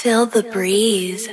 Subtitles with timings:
[0.00, 1.28] Feel the breeze.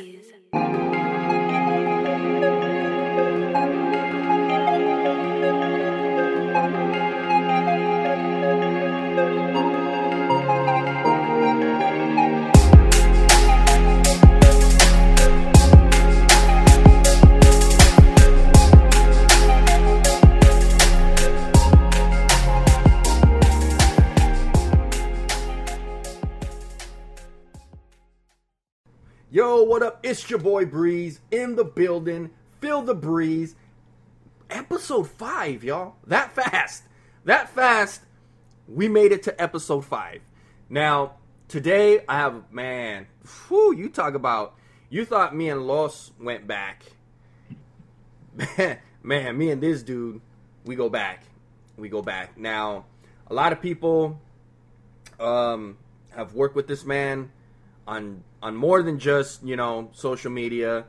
[29.37, 29.99] Yo, what up?
[30.01, 32.31] It's your boy Breez in the building.
[32.59, 33.53] Feel the breeze.
[34.49, 35.93] Episode 5, y'all.
[36.07, 36.81] That fast.
[37.23, 38.01] That fast.
[38.67, 40.21] We made it to episode 5.
[40.71, 43.05] Now, today I have, man,
[43.47, 44.55] whew, you talk about,
[44.89, 46.81] you thought me and Los went back.
[49.03, 50.19] man, me and this dude,
[50.65, 51.25] we go back.
[51.77, 52.39] We go back.
[52.39, 52.85] Now,
[53.27, 54.19] a lot of people
[55.19, 55.77] um,
[56.09, 57.31] have worked with this man
[57.87, 60.85] on on more than just you know social media.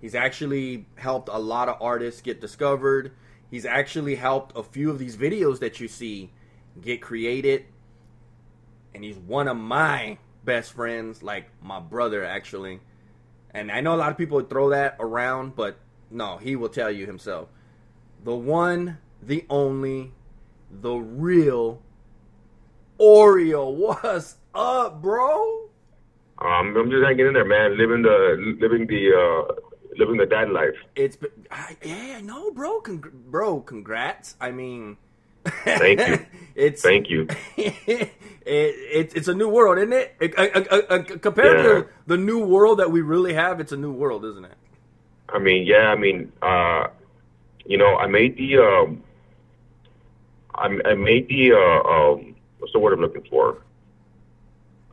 [0.00, 3.12] He's actually helped a lot of artists get discovered.
[3.50, 6.32] He's actually helped a few of these videos that you see
[6.80, 7.66] get created.
[8.94, 12.80] And he's one of my best friends, like my brother actually.
[13.52, 15.76] And I know a lot of people throw that around, but
[16.10, 17.48] no, he will tell you himself.
[18.24, 20.12] The one, the only,
[20.70, 21.82] the real
[23.00, 23.72] Oreo.
[24.02, 25.69] What's up, bro?
[26.40, 27.76] Um, I'm just hanging in there, man.
[27.76, 29.54] Living the living the uh,
[29.98, 30.74] living the dad life.
[30.96, 34.36] It's been, I, yeah, no, bro, Cong- bro, congrats.
[34.40, 34.96] I mean,
[35.64, 36.26] Thank you.
[36.54, 37.26] it's Thank you.
[37.56, 38.10] it,
[38.46, 40.14] it, it's a new world, isn't it?
[40.20, 41.62] It- uh, uh, uh, compared Yeah.
[41.80, 44.56] to the new world that we really have, it's a new world, isn't it?
[45.28, 45.88] I mean, yeah.
[45.88, 46.86] I mean, uh,
[47.66, 49.02] you know, I made the um,
[50.54, 53.58] I, I made the uh, um, what's the word I'm looking for?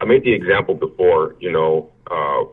[0.02, 1.36] I made the example before.
[1.40, 2.46] You know, uh,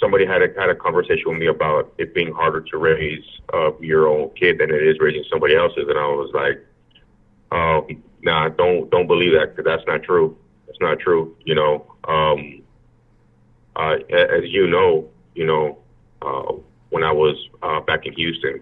[0.00, 3.76] somebody had a had a conversation with me about it being harder to raise uh,
[3.80, 6.64] your own kid than it is raising somebody else's, and I was like,
[7.52, 7.80] uh,
[8.22, 10.36] nah, don't don't believe that because that's not true.
[10.66, 11.36] That's not true.
[11.44, 12.62] You know, um,
[13.76, 15.78] uh, as you know, you know,
[16.22, 16.52] uh,
[16.90, 18.60] when I was uh, back in Houston,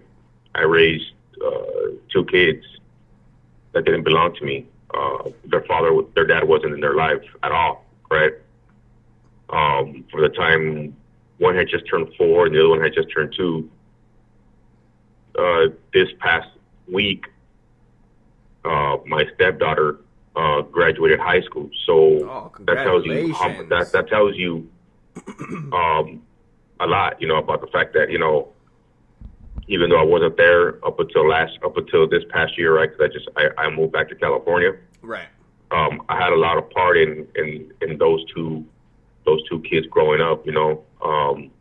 [0.55, 1.11] I raised
[1.45, 2.65] uh, two kids
[3.73, 4.65] that didn't belong to me.
[4.93, 8.33] Uh, their father, their dad wasn't in their life at all, right?
[9.49, 10.95] Um, for the time
[11.37, 13.69] one had just turned four and the other one had just turned two.
[15.37, 16.47] Uh, this past
[16.91, 17.25] week,
[18.63, 19.99] uh, my stepdaughter
[20.35, 21.93] uh, graduated high school, so
[22.29, 24.69] Oh, that tells you how, that that tells you
[25.73, 26.21] um,
[26.79, 28.49] a lot, you know, about the fact that you know,
[29.67, 32.89] even though I wasn't there up until last up until this past year, right?
[32.89, 33.27] Because I just
[33.57, 34.71] I, I moved back to California.
[35.01, 35.27] Right.
[35.75, 37.49] Um, I had a lot of part in in
[37.81, 38.65] in those two
[39.25, 40.71] those two kids growing up, you know.
[41.03, 41.51] Um,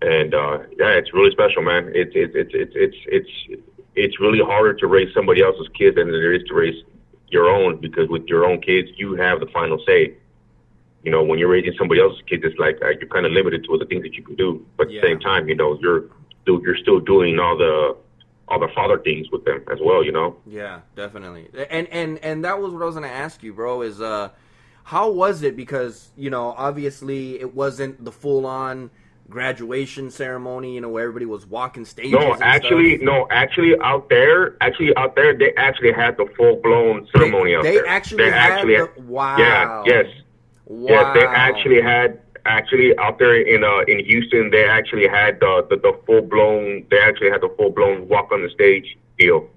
[0.00, 1.90] and uh, yeah, it's really special, man.
[1.94, 3.62] It's it's it's it's it's it's
[3.96, 6.78] it's really harder to raise somebody else's kids than it is to raise
[7.28, 10.14] your own because with your own kids, you have the final say.
[11.04, 13.64] You know, when you're raising somebody else's kids, it's like uh, you're kind of limited
[13.64, 14.64] to the things that you can do.
[14.76, 15.00] But at Yeah.
[15.00, 16.04] the same time, you know, you're
[16.46, 17.96] you're still doing all the
[18.58, 20.02] the father things with them as well.
[20.04, 20.36] You know.
[20.46, 21.48] Yeah, definitely.
[21.70, 23.82] And and and that was what I was gonna ask you, bro.
[23.82, 24.30] Is uh,
[24.84, 25.56] how was it?
[25.56, 28.90] Because you know, obviously, it wasn't the full on
[29.28, 30.74] graduation ceremony.
[30.74, 32.12] You know, where everybody was walking stages.
[32.12, 33.04] No, and actually, stuff.
[33.04, 37.62] no, actually, out there, actually, out there, they actually had the full blown ceremony out
[37.64, 37.86] they there.
[37.86, 39.36] actually they had actually, the- wow.
[39.38, 40.06] yeah, yes,
[40.64, 40.88] Wow.
[40.90, 45.66] yes, they actually had actually out there in uh in Houston, they actually had the
[45.70, 49.48] the, the full blown, they actually had the full blown walk on the stage deal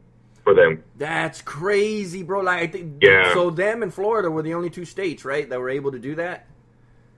[0.44, 0.84] for them.
[0.98, 2.42] That's crazy, bro.
[2.42, 3.34] Like, I think, Yeah.
[3.34, 6.16] So them and Florida were the only two states, right, that were able to do
[6.16, 6.48] that.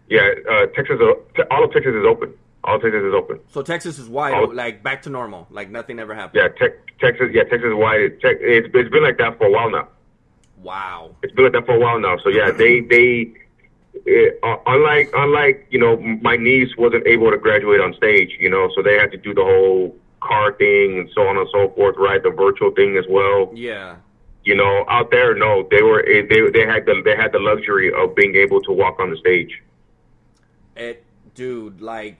[0.09, 2.34] Yeah, uh, Texas, uh, all of Texas is open.
[2.66, 3.40] All of Texas is open.
[3.50, 4.44] So Texas is wide, Oh.
[4.45, 6.44] like back to normal, like nothing ever happened.
[6.44, 8.01] Yeah, te- Texas, yeah, Texas is wide.
[8.01, 9.88] It's, it's been like that for a while now.
[10.61, 11.16] Wow.
[11.23, 12.17] It's been like that for a while now.
[12.17, 13.31] So yeah, they they
[14.05, 18.49] it, uh, unlike unlike you know my niece wasn't able to graduate on stage, you
[18.49, 21.69] know, so they had to do the whole car thing and so on and so
[21.75, 22.22] forth, right?
[22.23, 23.51] The virtual thing as well.
[23.53, 23.97] Yeah.
[24.43, 27.40] You know, out there, no, they were eh, they they had the they had the
[27.40, 29.61] luxury of being able to walk on the stage.
[30.75, 31.03] it
[31.35, 32.17] dude like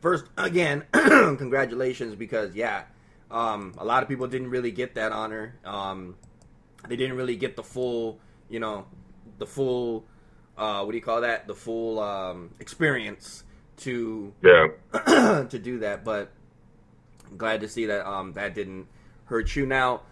[0.00, 2.82] first again congratulations because yeah
[3.30, 6.16] um a lot of people didn't really get that honor um
[6.88, 8.84] they didn't really get the full you know
[9.38, 10.04] the full
[10.58, 13.44] uh what do you call that the full um experience
[13.78, 14.68] to Yeah,
[15.48, 16.30] to do that but
[17.36, 18.86] glad to see that um that didn't
[19.26, 20.02] hurt you now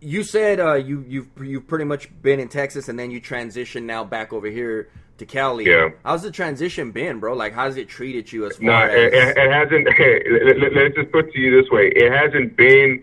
[0.00, 3.84] you said uh you you've you've pretty much been in Texas and then you transitioned
[3.84, 4.88] now back over here
[5.18, 5.66] to Cali.
[5.66, 5.88] Yeah.
[6.04, 7.34] How's the transition been, bro?
[7.34, 8.94] Like, how's it treated you as far No, as?
[9.12, 9.92] it, it, hasn't.
[9.94, 13.02] Hey, let, let- let's just put it to you this way: it hasn't been,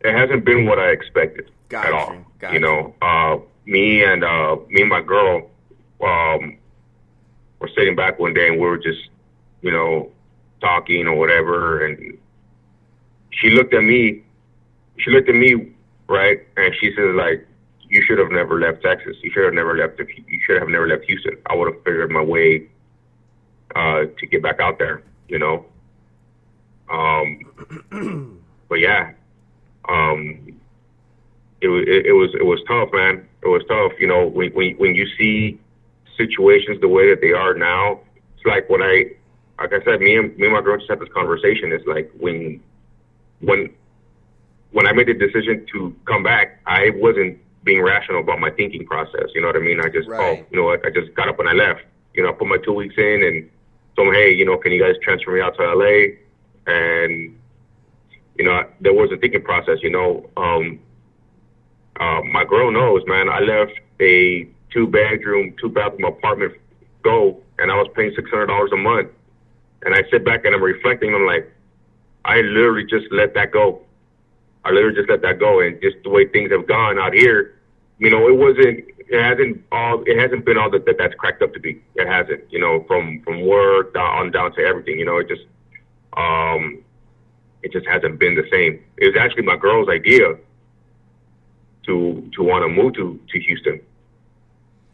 [0.00, 2.16] it hasn't been what I expected Got at all.
[2.40, 5.50] got you know, uh, me and uh, me and my girl
[6.02, 6.56] um,
[7.58, 9.08] were sitting back one day and we were just,
[9.60, 10.10] you know,
[10.60, 12.18] talking or whatever, and
[13.30, 14.22] she looked at me.
[14.98, 15.72] She looked at me,
[16.08, 17.46] right, and she said, like,
[17.88, 19.16] "You should have never left Texas.
[19.22, 19.98] You should have never left.
[19.98, 21.36] You should have never left Houston.
[21.46, 22.68] I would have figured my way
[23.74, 25.66] uh, to get back out there, you know.
[26.90, 29.12] Um, but yeah,
[29.88, 30.60] um,
[31.60, 33.26] it was it, it was it was tough, man.
[33.42, 34.26] It was tough, you know.
[34.26, 35.58] When when when you see
[36.16, 38.00] situations the way that they are now,
[38.36, 39.12] it's like when I,
[39.58, 41.72] like I said, me and me and my girl just had this conversation.
[41.72, 42.60] It's like when
[43.40, 43.70] when
[44.70, 48.86] when I made the decision to come back, I wasn't being rational about my thinking
[48.86, 49.28] process.
[49.34, 49.80] You know what I mean?
[49.80, 50.20] I just, Right.
[50.40, 50.84] oh, you know what?
[50.84, 51.82] I just got up and I left.
[52.14, 53.48] You know, I put my two weeks in and
[53.96, 56.16] told them, hey, you know, can you guys transfer me out to LA?
[56.66, 57.38] And,
[58.36, 60.28] you know, there was a thinking process, you know.
[60.36, 60.80] Um,
[62.00, 66.54] uh, my girl knows, man, I left a two bedroom, two bathroom apartment
[67.02, 69.10] go and I was paying $600 a month.
[69.84, 71.14] And I sit back and I'm reflecting.
[71.14, 71.52] I'm like,
[72.24, 73.82] I literally just let that go.
[74.64, 77.58] I literally just let that go, and just the way things have gone out here,
[77.98, 81.42] you know, it wasn't, it hasn't all, it hasn't been all that, that that's cracked
[81.42, 81.82] up to be.
[81.96, 85.00] It hasn't, you know, from from work down on down to everything.
[85.00, 85.42] You know, it just,
[86.16, 86.78] um,
[87.62, 88.80] it just hasn't been the same.
[88.98, 90.36] It was actually my girl's idea
[91.86, 93.80] to to want to move to to Houston.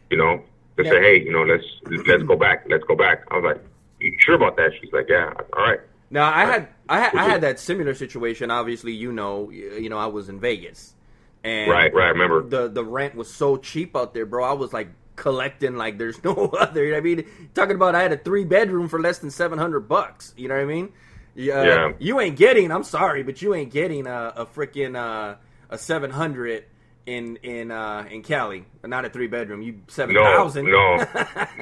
[0.09, 0.43] You know,
[0.77, 0.91] to Yeah.
[0.91, 1.63] say, hey, you know, let's
[2.07, 3.23] let's go back, let's go back.
[3.31, 3.63] I was like,
[3.99, 4.71] you sure about that?
[4.81, 5.79] She's like, yeah, all right.
[6.09, 8.49] Now I had I had, I had that similar situation.
[8.49, 10.95] Obviously, you know, you know, I was in Vegas,
[11.43, 12.05] and Right, right.
[12.07, 12.41] I remember.
[12.41, 14.43] the the rent was so cheap out there, bro.
[14.43, 16.83] I was like collecting like there's no other.
[16.83, 19.29] You know what I mean, talking about I had a three bedroom for less than
[19.29, 20.33] seven hundred bucks.
[20.35, 20.89] You know what I mean?
[21.35, 21.91] Yeah, Yeah.
[21.99, 22.71] You ain't getting.
[22.71, 25.35] I'm sorry, but you ain't getting a, a freaking uh,
[25.69, 26.65] a seven hundred
[27.09, 28.65] in in uh, in Cali.
[28.85, 29.61] Not a three bedroom.
[29.61, 30.65] You seven thousand.
[30.65, 31.01] No, no,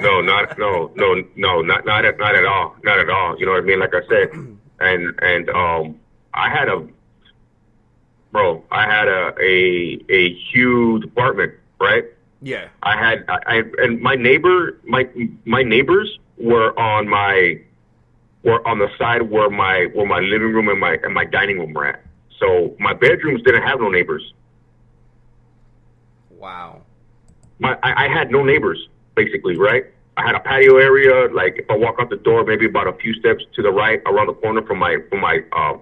[0.00, 3.38] no, not no, no, no, not not at not at all, not at all.
[3.38, 3.80] You know what I mean?
[3.80, 4.28] Like I said,
[4.80, 5.98] and and um,
[6.34, 6.86] I had a,
[8.30, 12.04] bro, I had a a a huge apartment, right?
[12.42, 12.68] yeah.
[12.82, 15.08] I had I, I and my neighbor, my
[15.44, 17.60] my neighbors were on my
[18.44, 21.58] were on the side where my where my living room and my and my dining
[21.58, 22.04] room were at.
[22.38, 24.32] So my bedrooms didn't have no neighbors.
[26.38, 26.82] Wow.
[27.58, 29.84] my I, I had no neighbors basically, right?
[30.16, 31.32] I had a patio area.
[31.32, 34.00] Like if I walk out the door, maybe about a few steps to the right,
[34.06, 35.80] around the corner from my from my um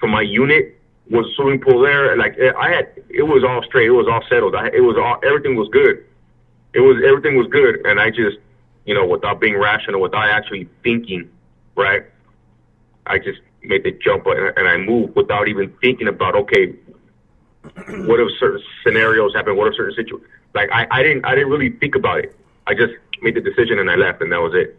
[0.00, 0.80] from my unit
[1.10, 2.16] was a swimming pool there.
[2.16, 3.86] Like I had, it was all straight.
[3.86, 4.54] It was all settled.
[4.54, 6.04] I, it was all everything was good.
[6.72, 8.38] It was everything was good, and I just
[8.84, 11.30] you know without being rational, without actually thinking,
[11.76, 12.04] right?
[13.06, 16.74] I just made the jump and, and I moved without even thinking about okay,
[18.06, 19.56] what if certain scenarios happen?
[19.56, 20.30] What if certain situations?
[20.54, 22.36] Like I, I didn't I didn't really think about it.
[22.66, 24.78] I just made the decision and I left, and that was it.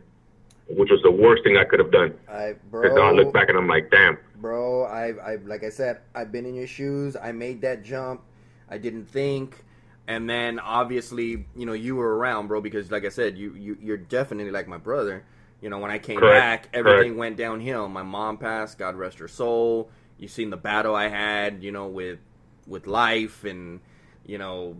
[0.69, 2.13] Which was the worst thing I could have done.
[2.27, 4.17] I Because now I look back and I'm like, damn.
[4.35, 7.15] bro, I, I, like I said, I've been in your shoes.
[7.21, 8.21] I made that jump.
[8.69, 9.63] I didn't think.
[10.07, 13.77] And then obviously, you know, you were around, bro, because like I said, you, you
[13.81, 15.23] you're definitely like my brother.
[15.61, 17.17] You know, when I came Correct, back, everything correct.
[17.17, 17.87] went downhill.
[17.87, 19.89] My mom passed, God rest her soul.
[20.17, 22.19] You seen the battle I had, you know, with
[22.67, 23.79] with life and
[24.25, 24.75] you know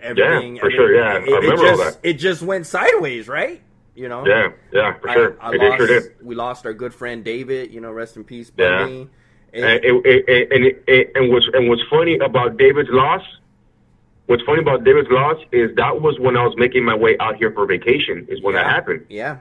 [0.00, 0.56] everything.
[0.56, 1.12] Yeah, for every- sure, yeah.
[1.12, 2.08] I it, it remember all just, that.
[2.08, 3.60] It just went sideways, right?
[3.94, 4.26] You know.
[4.26, 5.36] Yeah, yeah, for sure.
[5.40, 6.02] I, I it lost, sure did.
[6.22, 7.72] We lost our good friend David.
[7.72, 8.86] You know, rest in peace, Yeah.
[8.86, 9.08] It-
[9.50, 13.22] And it, it, it, and it, it, and what's and what's funny about David's loss,
[14.26, 17.36] what's funny about David's loss is that was when I was making my way out
[17.36, 18.26] here for vacation.
[18.28, 19.06] Is when that happened.
[19.08, 19.38] yeah,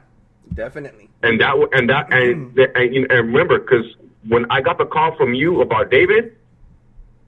[0.54, 1.10] definitely.
[1.24, 2.78] and that and that and, mm-hmm.
[2.78, 3.86] and, and remember because
[4.30, 6.37] when I got the call from you about David,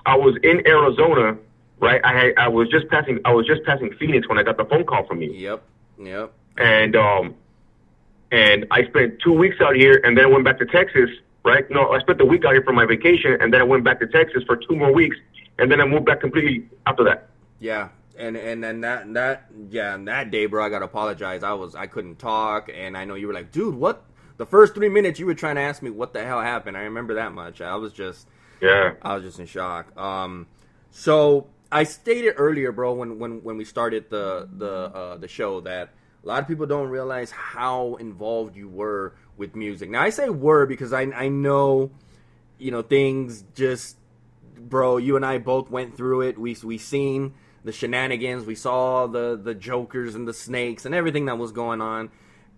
[0.06, 1.38] I was in Arizona,
[1.80, 2.02] right?
[2.04, 4.66] I had, I was just passing I was just passing Phoenix when I got the
[4.66, 5.64] phone call from you, Yep,
[6.02, 6.34] yep.
[6.58, 7.36] and um,
[8.32, 11.10] and I spent two weeks out here, and then I went back to Texas,
[11.44, 11.70] right?
[11.70, 14.00] No, I spent the week out here for my vacation, and then I went back
[14.02, 15.18] to Texas for two more weeks,
[15.58, 17.30] and then I moved back completely after that.
[17.60, 21.44] Yeah, and and then that that yeah, and that day, bro, I gotta apologize.
[21.44, 24.06] I was I couldn't talk, and I know you were like, dude, what?
[24.38, 26.78] The first three minutes you were trying to ask me what the hell happened.
[26.78, 27.60] I remember that much.
[27.60, 28.26] I was just
[28.62, 29.96] Yeah, I was just in shock.
[29.98, 30.48] Um,
[30.92, 35.62] so I stated earlier, bro, when when when we started the the uh, the show
[35.62, 39.90] that a lot of people don't realize how involved you were with music.
[39.90, 41.92] Now I say were because I I know,
[42.58, 43.98] you know, things just,
[44.58, 44.98] bro.
[44.98, 46.38] You and I both went through it.
[46.38, 48.46] We we seen the shenanigans.
[48.46, 52.10] We saw the the jokers and the snakes and everything that was going on.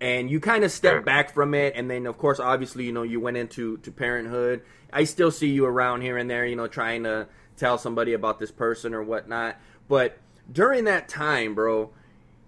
[0.01, 3.03] And you kind of stepped back from it, and then of course, obviously, you know,
[3.03, 4.63] you went into to parenthood.
[4.91, 8.39] I still see you around here and there, you know, trying to tell somebody about
[8.39, 9.57] this person or whatnot.
[9.87, 10.17] But
[10.51, 11.91] during that time, bro,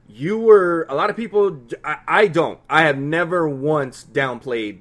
[0.10, 1.62] you were a lot of people.
[1.86, 2.60] I, I don't.
[2.68, 4.80] I have never once downplayed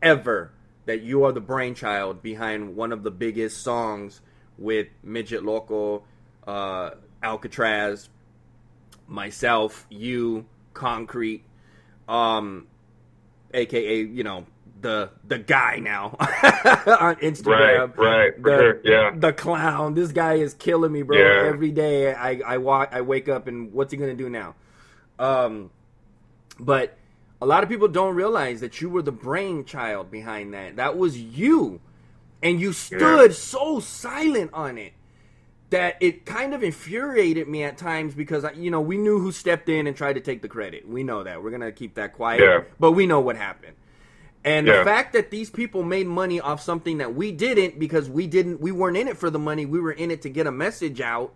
[0.00, 0.52] ever
[0.86, 4.22] that you are the brainchild behind one of the biggest songs
[4.56, 6.04] with Midget Loco,
[6.46, 8.08] uh, Alcatraz,
[9.06, 11.44] myself, you, Concrete,
[12.08, 12.66] um,
[13.52, 14.46] aka you know
[14.80, 17.96] the the guy now on Instagram.
[17.96, 19.10] Right, right, the, sure, yeah.
[19.14, 19.94] The clown.
[19.94, 21.18] This guy is killing me, bro.
[21.18, 21.48] Yeah.
[21.48, 24.54] Every day I I walk, I wake up, and what's he gonna do now?
[25.18, 25.70] Um,
[26.58, 26.96] but
[27.40, 30.76] a lot of people don't realize that you were the brainchild behind that.
[30.76, 31.80] That was you,
[32.42, 34.92] and you stood so silent on it
[35.70, 39.68] that it kind of infuriated me at times because you know we knew who stepped
[39.68, 40.88] in and tried to take the credit.
[40.88, 41.42] We know that.
[41.42, 42.60] We're gonna keep that quiet, Yeah.
[42.80, 43.74] but we know what happened.
[44.44, 48.26] And the fact that these people made money off something that we didn't because we
[48.26, 50.52] didn't we weren't in it for the money, we were in it to get a
[50.52, 51.34] message out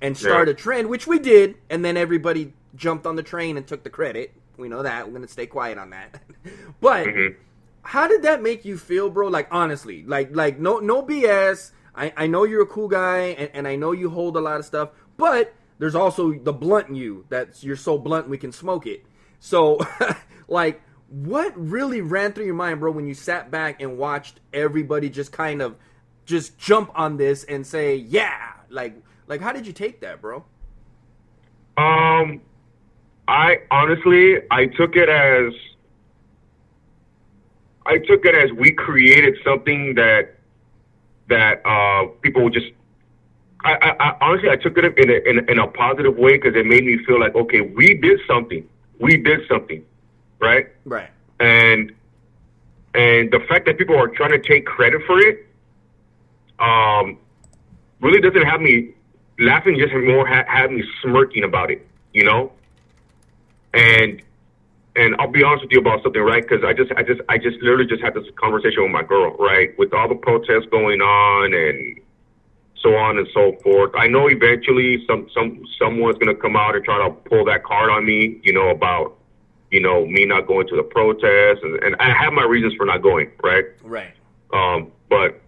[0.00, 0.52] and start Yeah.
[0.52, 3.90] a trend, which we did, and then everybody jumped on the train and took the
[3.90, 4.32] credit.
[4.56, 5.06] We know that.
[5.06, 6.20] We're going to stay quiet on that.
[6.80, 7.34] but Mhm.
[7.82, 9.28] how did that make you feel, bro?
[9.28, 11.70] Like honestly, like like no no BS.
[11.94, 14.58] I, I know you're a cool guy and, and I know you hold a lot
[14.58, 18.86] of stuff, but there's also the blunt you that's you're so blunt we can smoke
[18.86, 19.04] it.
[19.40, 19.78] So
[20.48, 25.08] like what really ran through your mind, bro, when you sat back and watched everybody
[25.08, 25.76] just kind of
[26.24, 28.94] just jump on this and say, Yeah, like
[29.26, 30.44] like how did you take that, bro?
[31.76, 32.40] Um,
[33.28, 35.52] I honestly, I took it as,
[37.86, 40.37] I took it as we created something that,
[41.28, 42.66] that uh, people would just.
[43.64, 46.36] I, I, I honestly, I took it in a, in, a- in a positive way
[46.36, 48.66] because it made me feel like, okay, we did something.
[49.00, 49.84] We did something,
[50.40, 50.68] right?
[50.84, 51.10] Right.
[51.40, 51.92] and
[52.94, 55.46] and the fact that people are trying to take credit for it
[56.58, 57.18] um
[58.00, 58.90] really doesn't have me
[59.38, 62.50] laughing just more ha- have me smirking about it you know
[63.74, 64.22] and
[64.98, 67.38] and I'll be honest with you about something right because I just I just I
[67.38, 71.00] just literally just had this conversation with my girl right with all the protests going
[71.00, 72.00] on and
[72.82, 73.92] so on and so forth.
[73.94, 77.90] I know eventually some some someone's gonna come out and try to pull that card
[77.90, 79.16] on me, you know, about
[79.70, 82.84] you know me not going to the protest, and, and I have my reasons for
[82.84, 83.64] not going, right?
[83.82, 84.14] Right.
[84.52, 85.40] Um, but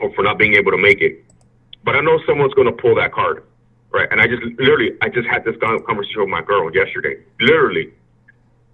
[0.00, 1.24] or for not being able to make it.
[1.84, 3.44] But I know someone's gonna pull that card,
[3.92, 4.08] right?
[4.10, 7.92] And I just literally I just had this conversation with my girl yesterday, literally,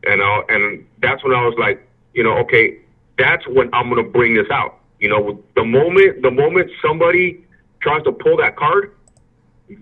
[0.07, 2.79] and and that's when I was like, you know, okay,
[3.19, 4.79] that's when I'm gonna bring this out.
[5.01, 7.45] You know, the moment the moment somebody
[7.81, 8.95] tries to pull that card,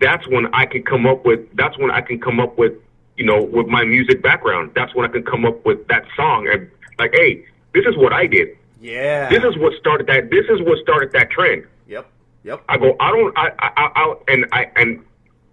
[0.00, 2.72] that's when I can come up with that's when I can come up with
[3.16, 4.72] you know with my music background.
[4.74, 8.12] That's when I can come up with that song and like, hey, this is what
[8.12, 8.56] I did.
[8.80, 9.30] Yeah.
[9.30, 10.30] This is what started that.
[10.30, 11.64] This is what started that trend.
[11.88, 12.06] Yep.
[12.44, 12.64] Yep.
[12.68, 15.04] I go, I don't, I, I, I, I and I and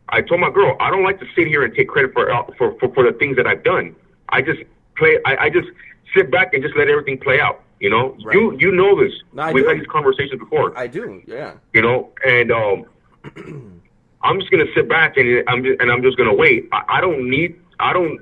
[0.10, 2.44] I told my girl, I don't like to sit here and take credit for uh,
[2.58, 3.96] for for, for the things that I've done.
[4.32, 4.62] I just
[4.98, 5.18] play.
[5.26, 5.68] I, I just
[6.16, 7.64] sit back and just let everything play out.
[7.80, 8.36] You know, Right.
[8.36, 9.14] you you know this.
[9.34, 9.70] No, We've do.
[9.70, 10.78] had these conversations before.
[10.78, 11.22] I do.
[11.26, 11.54] Yeah.
[11.74, 12.86] you know, and um,
[14.24, 16.68] I'm just gonna sit back and I'm just, and I'm just gonna wait.
[16.72, 17.60] I, I don't need.
[17.80, 18.20] I don't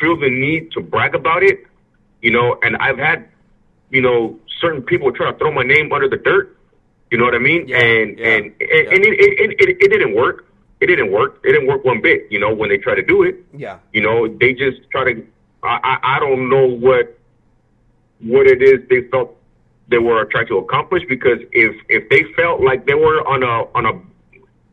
[0.00, 1.60] feel the need to brag about it.
[2.22, 3.28] You know, and I've had,
[3.90, 6.56] you know, certain people try to throw my name under the dirt.
[7.10, 7.68] You know what I mean?
[7.68, 8.66] Yeah, and, yeah, and and yeah.
[8.94, 10.46] and it, it, it, it, it didn't work.
[10.80, 11.40] It didn't work.
[11.44, 12.26] It didn't work one bit.
[12.30, 13.78] You know, when they try to do it, Yeah.
[13.92, 15.26] you know, they just try to.
[15.64, 17.18] I I, I don't know what
[18.20, 19.36] what it is they felt
[19.88, 23.64] they were trying to accomplish because if if they felt like they were on a
[23.76, 23.92] on a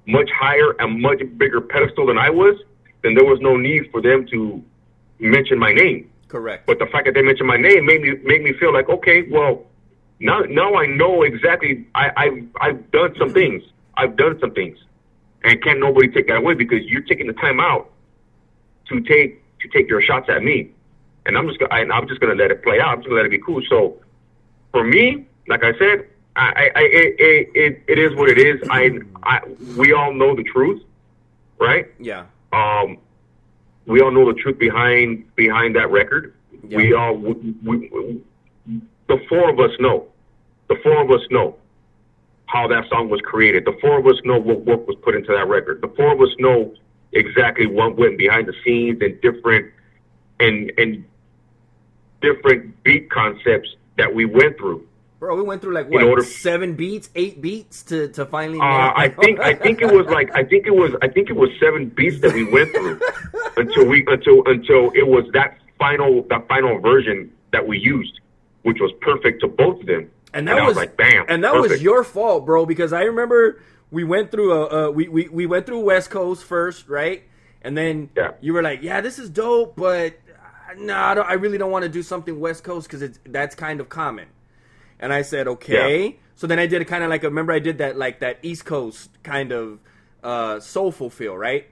[0.08, 2.60] much higher and much bigger pedestal than I was,
[3.04, 4.64] then there was no need for them to
[5.20, 6.10] mention my name.
[6.28, 6.66] Correct.
[6.66, 9.24] But the fact that they mentioned my name made me made me feel like okay,
[9.30, 9.66] well,
[10.20, 11.86] now now I know exactly.
[11.94, 13.34] I I've I've done some mm-hmm.
[13.34, 13.64] things.
[13.96, 14.78] I've done some things,
[15.44, 17.92] and can't nobody take that away because you're taking the time out
[18.88, 20.72] to take to take your shots at me,
[21.26, 22.90] and I'm just gonna and I'm just gonna let it play out.
[22.90, 23.62] I'm just gonna let it be cool.
[23.70, 24.02] So
[24.72, 28.62] for me, like I said, I, I, I it, it, it, is what it is.
[28.70, 29.42] I, I,
[29.78, 30.82] we all know the truth,
[31.60, 31.88] right?
[32.00, 32.26] yeah.
[32.54, 32.98] Um,
[33.86, 36.36] we all know the truth behind behind that record.
[36.68, 36.78] Yeah.
[36.78, 38.22] We all, we, we,
[39.08, 40.08] the four of us know.
[40.70, 41.58] The four of us know
[42.46, 43.66] how that song was created.
[43.66, 45.82] The four of us know what work was put into that record.
[45.82, 46.74] The four of us know
[47.14, 49.72] exactly what went behind the scenes and different
[50.40, 51.04] and and
[52.22, 54.88] different beat concepts that we went through.
[55.20, 58.60] Bro, we went through like what order- seven beats, eight beats to to finally.
[58.60, 61.36] Uh, I think I think it was like I think it was I think it
[61.36, 63.00] was seven beats that we went through
[63.58, 68.20] until we until until it was that final that final version that we used,
[68.64, 70.10] which was perfect to both of them.
[70.34, 72.66] and that I was, was like, bam, and that was your fault, bro.
[72.66, 73.62] Because I remember
[73.92, 77.22] we went through a, uh, we, we we went through West Coast first, right?
[77.62, 78.32] And then Yeah.
[78.42, 80.16] you were like, "Yeah, this is dope, but
[80.78, 83.56] no, I, don't, I really don't want to do something West Coast because it's that's
[83.56, 84.28] kind of common."
[85.00, 87.78] And I said, "Okay." So then I did kind of like a, remember I did
[87.80, 89.80] that like that East Coast kind of
[90.24, 91.68] uh, soulful feel, right?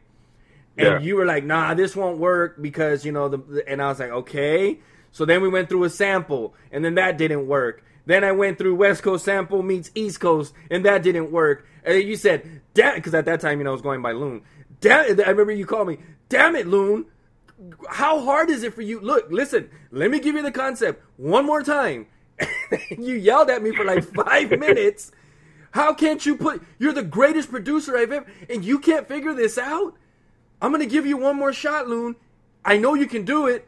[0.77, 0.99] And Yeah.
[0.99, 3.99] you were like, "Nah, this won't work because you know the." the- And I was
[3.99, 4.79] like, "Okay."
[5.11, 7.83] So then we went through a sample, and then that didn't work.
[8.05, 11.65] Then I went through West Coast sample meets East Coast, and that didn't work.
[11.83, 14.11] And then you said, "Damn," because at that time you know I was going by
[14.13, 14.41] Loon.
[14.81, 15.97] Damn, I remember you called me.
[16.29, 17.05] Damn it, Loon.
[17.89, 18.99] How hard is it for you?
[18.99, 19.69] Look, listen.
[19.91, 22.07] Let me give you the concept one more time.
[22.89, 25.11] you yelled at me for like five minutes.
[25.71, 26.63] How can't you put?
[26.77, 29.95] You're the greatest producer I've ever, and you can't figure this out.
[30.61, 32.15] I'm gonna give you one more shot, Loon.
[32.65, 33.67] I know you can do it.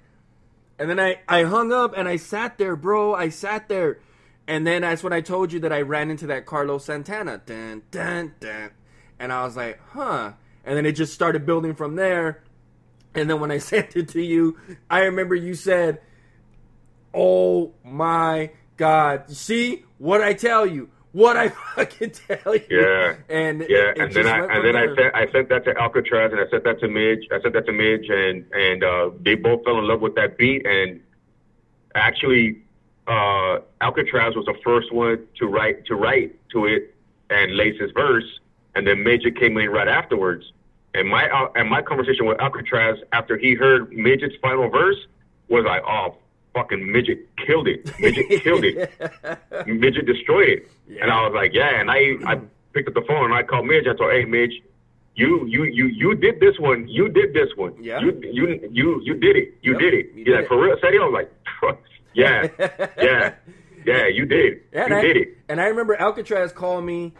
[0.79, 3.13] And then I, I hung up and I sat there, bro.
[3.13, 4.00] I sat there.
[4.48, 7.41] And then that's when I told you that I ran into that Carlos Santana.
[7.45, 8.71] Dun, dun, dun.
[9.19, 10.33] And I was like, huh.
[10.65, 12.41] And then it just started building from there.
[13.15, 14.58] And then when I sent it to you,
[14.89, 16.01] I remember you said,
[17.13, 19.24] oh my God.
[19.27, 20.89] You see what I tell you?
[21.12, 22.63] What I fucking tell you.
[22.70, 23.15] Yeah.
[23.30, 25.77] And Yeah, it- it and then I and then I sent I sent that to
[25.77, 27.27] Alcatraz and I sent that to Midge.
[27.32, 30.38] I sent that to Midge and and uh, they both fell in love with that
[30.38, 31.01] beat and
[31.96, 32.62] actually
[33.08, 36.96] uh, Alcatraz was the first one to write to write to it
[37.30, 38.39] and lace his verse
[38.75, 40.53] and then Midget came in right afterwards.
[40.93, 44.98] And my uh, and my conversation with Alcatraz after he heard Midget's final verse
[45.48, 46.15] was like, oh
[46.53, 47.89] fucking Midget killed it.
[48.00, 48.91] Midget killed it.
[49.67, 50.69] Midget destroyed it.
[51.01, 51.79] And I was like, yeah.
[51.79, 52.41] And I, I
[52.74, 53.88] picked up the phone and I called Midge.
[53.88, 54.62] I told, hey, Midge,
[55.15, 56.89] you, you, you, you did this one.
[56.89, 57.81] You did this one.
[57.81, 58.01] Yeah.
[58.01, 59.53] You, you, you, you did it.
[59.62, 60.05] You Yep, did it.
[60.07, 60.48] you He's did like, it.
[60.50, 60.98] for real, Sadie?
[60.98, 61.79] I was like,
[62.13, 62.48] yeah,
[63.01, 63.33] yeah,
[63.86, 64.07] yeah.
[64.07, 64.62] You did.
[64.73, 65.38] Yeah, you I, did it.
[65.47, 67.13] And I remember Alcatraz called me,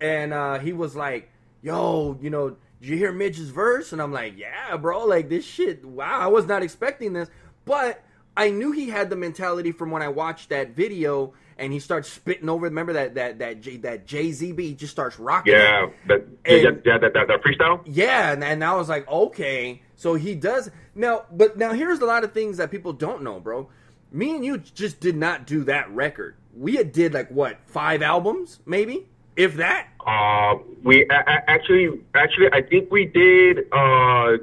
[0.00, 1.28] and uh, he was like,
[1.62, 5.04] "Yo, you know, did you hear Midge's verse?" And I'm like, "Yeah, bro.
[5.04, 5.84] Like this shit.
[5.84, 7.28] Wow, I was not expecting this."
[7.64, 8.02] But
[8.36, 12.08] I knew he had the mentality from when I watched that video, and he starts
[12.10, 12.64] spitting over.
[12.64, 15.52] Remember that that that J, that Jay Z beat just starts rocking.
[15.52, 17.82] Yeah, that, And- yeah, yeah, that, that, that freestyle.
[17.84, 21.26] Yeah, and, and I was like, okay, so he does now.
[21.30, 23.68] But now here's a lot of things that people don't know, bro.
[24.12, 26.36] Me and you just did not do that record.
[26.56, 29.88] We had did like what five albums, maybe, if that.
[30.06, 34.38] Uh, we a- a- actually, actually, I think we did uh,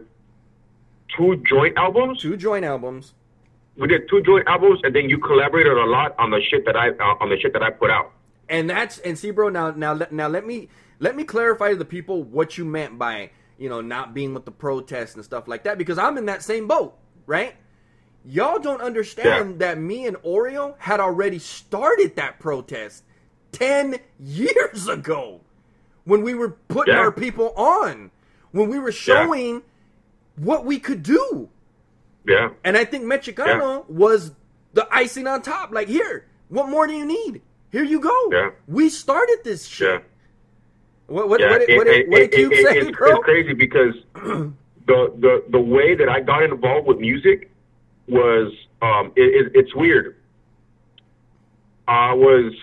[1.15, 2.21] two joint albums.
[2.21, 3.13] Two joint albums.
[3.76, 6.76] We did two joint albums, and then you collaborated a lot on the shit that
[6.76, 8.12] I uh, on the shit that I put out.
[8.50, 10.69] and that's and see bro now now let- now let me
[11.00, 14.45] let me clarify to the people what you meant by you know not being with
[14.45, 16.95] the protests and stuff like that because i'm in that same boat
[17.26, 17.56] right
[18.26, 19.58] y'all don't understand Yeah.
[19.67, 23.04] that me and oreo had already started that protest
[23.62, 25.41] 10 years ago
[26.06, 27.00] when we were putting Yeah.
[27.00, 28.12] our people on
[28.52, 29.63] when we were showing
[30.36, 31.50] what we could do
[32.26, 34.32] Yeah, and I think Mexicano was
[34.74, 35.72] the icing on top.
[35.72, 37.41] Like, here, what more do you need?
[37.72, 38.17] Here you go.
[38.32, 38.50] Yeah.
[38.67, 39.89] We started this shit.
[39.89, 40.00] yeah.
[41.08, 43.54] What, what, yeah, what, it- what, it- what it- Cube it- say, it's, it's crazy
[43.54, 44.52] because the,
[45.20, 47.50] the the way that I got involved with music
[48.08, 50.15] was um, it, it, it's weird.
[51.88, 52.54] I was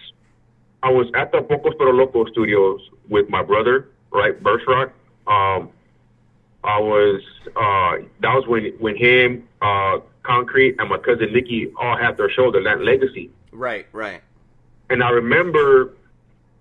[0.85, 4.93] I was at the Pocos Pero Loco studios with my brother, right, Burst Rock.
[5.27, 5.71] Um,
[6.63, 7.23] I was
[7.57, 12.31] uh, that was when when him, uh, Concrete, and my cousin Nikki all had their
[12.31, 13.31] show, The Legacy.
[13.51, 14.21] Right, right.
[14.91, 15.95] and I remember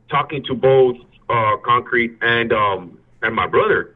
[0.09, 0.95] talking to both
[1.29, 3.93] uh, Concrete and um, and my brother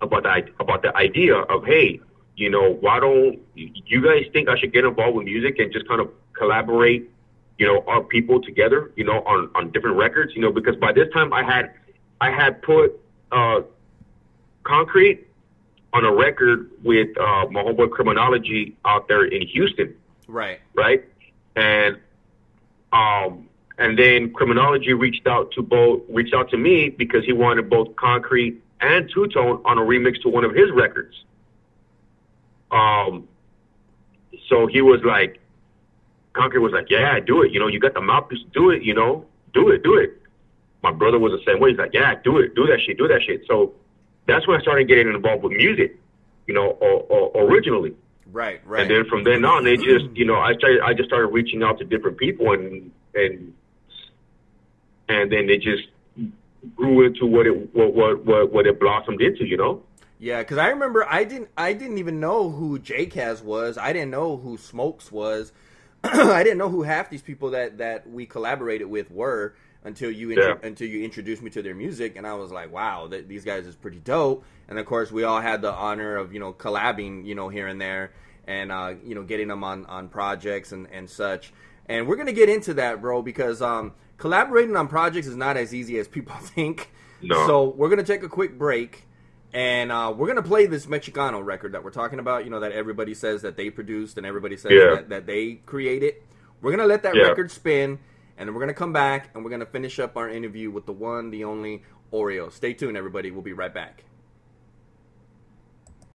[0.00, 2.00] about the about the idea of hey,
[2.34, 5.86] you know, why don't you guys think I should get involved with music and just
[5.86, 7.08] kind of collaborate,
[7.58, 10.92] you know, our people together, you know, on on different records, you know, because by
[10.92, 11.72] this time I had
[12.20, 12.98] I had put
[13.32, 13.60] uh,
[14.64, 15.26] Concrete
[15.92, 19.94] on a record with uh, my homeboy Criminology out there in Houston
[20.28, 20.60] Right.
[20.74, 21.04] right?
[21.56, 21.98] And
[22.92, 27.68] um, and then criminology reached out to both reached out to me because he wanted
[27.68, 31.24] both Concrete and Two Tone on a remix to one of his records.
[32.70, 33.26] Um,
[34.48, 35.40] so he was like,
[36.38, 37.52] Concrete was like, yeah, do it.
[37.52, 38.82] You know, you got the mouthpiece, do it.
[38.82, 40.22] You know, do it, do it.
[40.82, 41.70] My brother was the same way.
[41.70, 43.42] He's like, yeah, do it, do that shit, do that shit.
[43.48, 43.74] So
[44.26, 45.98] that's when I started getting involved with music.
[46.46, 47.94] You know, or, or, originally.
[48.32, 48.82] Right, right.
[48.82, 51.62] And then from then on, they just, you know, I started, I just started reaching
[51.62, 53.52] out to different people, and and
[55.08, 55.88] and then they just
[56.74, 59.44] grew into what it what what what, what it blossomed into.
[59.44, 59.82] You know.
[60.18, 63.76] Yeah, because I remember I didn't I didn't even know who JCaz was.
[63.76, 65.52] I didn't know who Smokes was.
[66.04, 70.30] I didn't know who half these people that that we collaborated with were until you
[70.32, 70.54] Yeah.
[70.62, 73.66] until you introduced me to their music, and I was like, wow, that these guys
[73.66, 74.44] is pretty dope.
[74.68, 77.66] And of course, we all had the honor of you know collabing, you know, here
[77.66, 78.12] and there,
[78.46, 81.52] and uh, you know getting them on on projects and and such.
[81.86, 85.74] And we're gonna get into that, bro, because um, collaborating on projects is not as
[85.74, 86.90] easy as people think.
[87.22, 87.46] No.
[87.46, 89.04] So we're gonna take a quick break.
[89.54, 92.44] And uh, we're gonna play this Mexicano record that we're talking about.
[92.44, 94.94] You know that everybody says that they produced and everybody says Yeah.
[94.96, 96.16] that, that they created.
[96.60, 97.22] We're gonna let that Yeah.
[97.22, 97.98] record spin,
[98.36, 100.92] and then we're gonna come back and we're gonna finish up our interview with the
[100.92, 101.82] one, the only
[102.12, 102.52] Oreo.
[102.52, 103.30] Stay tuned, everybody.
[103.30, 104.04] We'll be right back.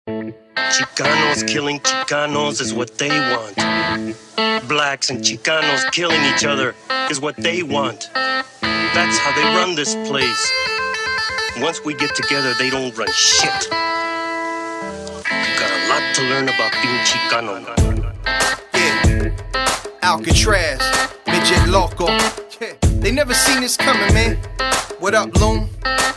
[0.08, 3.56] Chicanos killing Chicanos is what they want.
[4.68, 6.76] Blacks and Chicanos killing each other
[7.10, 8.10] is what they want.
[8.14, 10.52] That's how they run this place.
[11.60, 13.66] Once we get together, they don't run shit.
[13.66, 13.72] You
[15.60, 17.60] got a lot to learn about being Chicano.
[18.74, 19.32] Yeah.
[20.02, 20.82] Alcatraz,
[21.28, 22.08] midget loco.
[22.08, 22.74] Yeah.
[23.00, 24.38] They never seen this coming, man.
[25.00, 25.68] What up, Loon?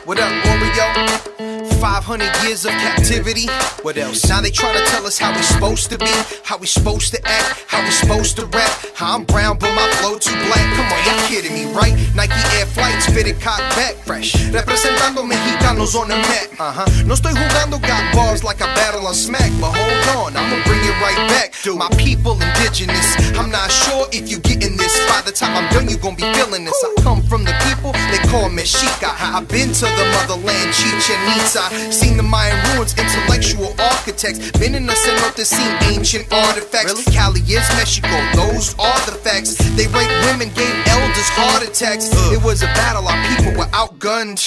[0.05, 1.74] What up, Oreo?
[1.85, 3.47] 500 years of captivity.
[3.83, 4.27] What else?
[4.27, 6.09] Now they trying to tell us how we supposed to be,
[6.43, 8.73] how we supposed to act, how we supposed to rap.
[8.95, 10.65] How I'm brown, but my flow too black.
[10.77, 11.93] Come on, y'all kidding me, right?
[12.15, 14.33] Nike Air Flights fitted cock back fresh.
[14.49, 16.49] Representando mexicanos on the mat.
[16.59, 17.05] Uh huh.
[17.05, 19.53] No estoy jugando, got bars like a battle on smack.
[19.61, 21.53] But hold on, I'ma bring it right back.
[21.67, 23.17] My people indigenous.
[23.37, 24.95] I'm not sure if you getting this.
[25.09, 26.77] By the time I'm done, you gon' be feeling this.
[26.85, 29.13] I come from the people, they call me Chica.
[29.19, 31.74] I've been to the motherland, Chichen Itza.
[31.91, 34.51] Seen the Mayan ruins, intellectual architects.
[34.59, 37.05] Been in the cenote, seen ancient artifacts.
[37.13, 39.57] Cali is Mexico, those are the facts.
[39.77, 42.11] They raped women, gave elders heart attacks.
[42.33, 44.41] It was a battle, our people were outgunned.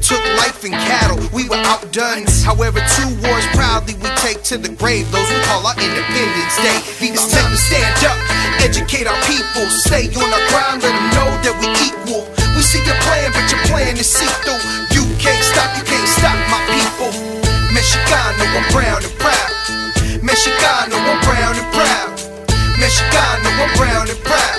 [0.00, 2.26] Took life in cattle, we were outdone.
[2.44, 5.10] However, two wars proudly we take to the grave.
[5.12, 6.78] Those we call our Independence Day.
[7.00, 8.18] It's time to stand up,
[8.60, 9.64] educate our people.
[9.70, 12.28] Stay on our grind, let them know that we equal.
[12.54, 14.93] We see your plan, but your plan is see through.
[15.24, 17.08] Can't stop, you can't stop my people.
[17.72, 19.52] Mexicano, I'm brown and proud.
[20.20, 22.12] Mexicano, I'm brown and proud.
[22.76, 24.53] Mexicano, I'm brown and proud.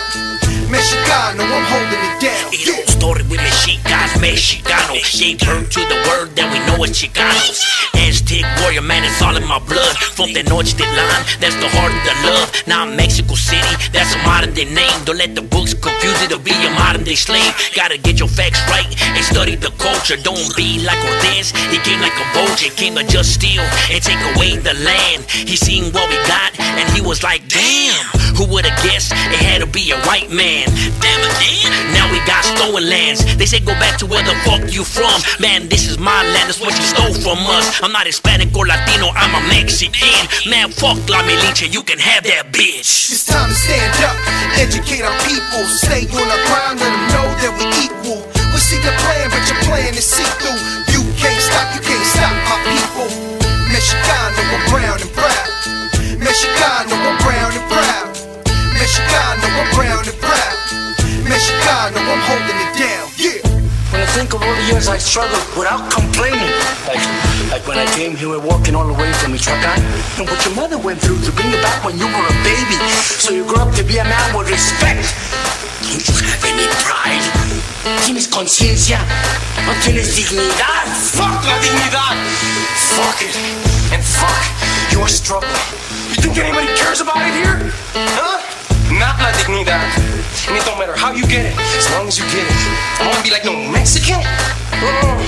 [0.70, 2.50] Mexicano, I'm holding it down.
[2.52, 4.98] Y don't story with Mexicas, Mexicano.
[5.14, 7.62] Gave birth to the word that we know as Chicanos.
[7.94, 9.96] Aztec warrior, man, it's all in my blood.
[10.18, 12.48] From the Tenochtitlan, that's the heart of the love.
[12.66, 14.98] Now I'm Mexico City, that's a modern day name.
[15.06, 17.54] Don't let the books confuse you to be a modern day slave.
[17.76, 20.18] Gotta get your facts right and study the culture.
[20.18, 24.22] Don't be like Cortez, he came like a vulture, came to just steal and take
[24.34, 25.30] away the land.
[25.30, 28.06] He seen what we got and he was like, damn,
[28.38, 30.55] who would have guessed it had to be a white man?
[31.04, 31.72] Damn again.
[31.92, 33.20] Now we got stolen lands.
[33.36, 35.20] They say go back to where the fuck you from.
[35.40, 37.82] Man, this is my land, that's what you stole from us.
[37.84, 40.24] I'm not Hispanic or Latino, I'm a Mexican.
[40.48, 43.12] Man, fuck La Milicia, you can have that bitch.
[43.12, 44.16] It's time to stand up,
[44.56, 45.66] educate our people.
[45.84, 48.22] Stay on the grind, let them know that we equal.
[48.54, 50.56] We see your plan, but your plan is see through.
[50.96, 53.10] You can't stop, you can't stop my people.
[53.68, 55.50] Mexicano, I'm brown and proud.
[56.24, 57.95] Mexicano, I'm brown and proud.
[58.96, 60.56] Mexicano, I'm brown and proud.
[61.28, 63.06] Mexicano, I'm holding it down.
[63.20, 63.44] Yeah.
[63.92, 66.48] When I think of all the years I struggled without complaining,
[66.88, 67.04] like,
[67.52, 69.84] like when I came here walking all the way from Michoacan,
[70.16, 72.80] and what your mother went through to bring you back when you were a baby,
[73.20, 75.04] so you grew up to be a man with respect.
[75.84, 77.26] Don't you have any pride?
[78.08, 79.04] ¿Tienes conciencia?
[79.68, 80.88] ¿No tienes dignidad?
[80.88, 82.16] Fuck la dignidad!
[82.96, 83.36] Fuck it!
[83.92, 84.40] And fuck
[84.96, 85.52] your struggle.
[86.16, 87.60] You think anybody cares about it here?
[87.92, 88.45] Huh?
[88.96, 89.84] Not la dignidad.
[90.48, 92.56] And it don't matter how you get it, as long as you get it.
[93.00, 94.24] I wanna be like no Mexican.
[94.80, 95.20] Oh,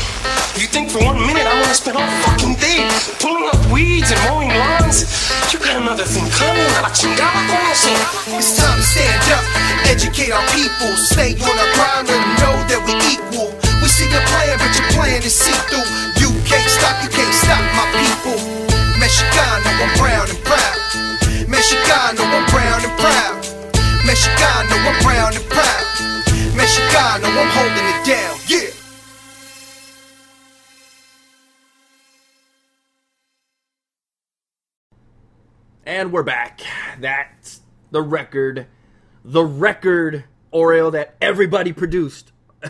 [0.56, 2.88] you think for one minute I wanna spend all fucking day
[3.20, 5.04] pulling up weeds and mowing lawns?
[5.52, 6.64] You got another thing coming.
[6.80, 7.92] A la chingada con eso.
[8.40, 9.44] It's time to stand up,
[9.84, 10.96] educate our people.
[10.96, 11.72] Stay on our
[12.08, 13.52] let them know that we equal.
[13.84, 15.84] We see your plan, but your plan is see through.
[16.24, 18.40] You can't stop, you can't stop my people.
[18.96, 20.80] Mexicano, I'm brown and proud.
[21.52, 23.27] Mexicano, I'm brown and proud.
[24.38, 25.86] Mexicano, I'm brown and proud.
[26.54, 28.38] Mexicano, I'm holding it down.
[28.48, 28.70] Yeah.
[35.86, 36.62] And we're back.
[37.00, 38.68] That's the record.
[39.24, 42.32] The record, Oreo, that everybody produced.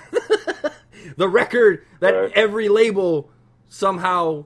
[1.17, 2.31] the record that Right.
[2.33, 3.29] every label
[3.69, 4.45] somehow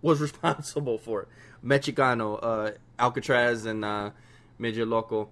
[0.00, 1.26] was responsible for.
[1.64, 4.10] Mexicano, uh, Alcatraz, and uh,
[4.58, 5.28] Midget Loco.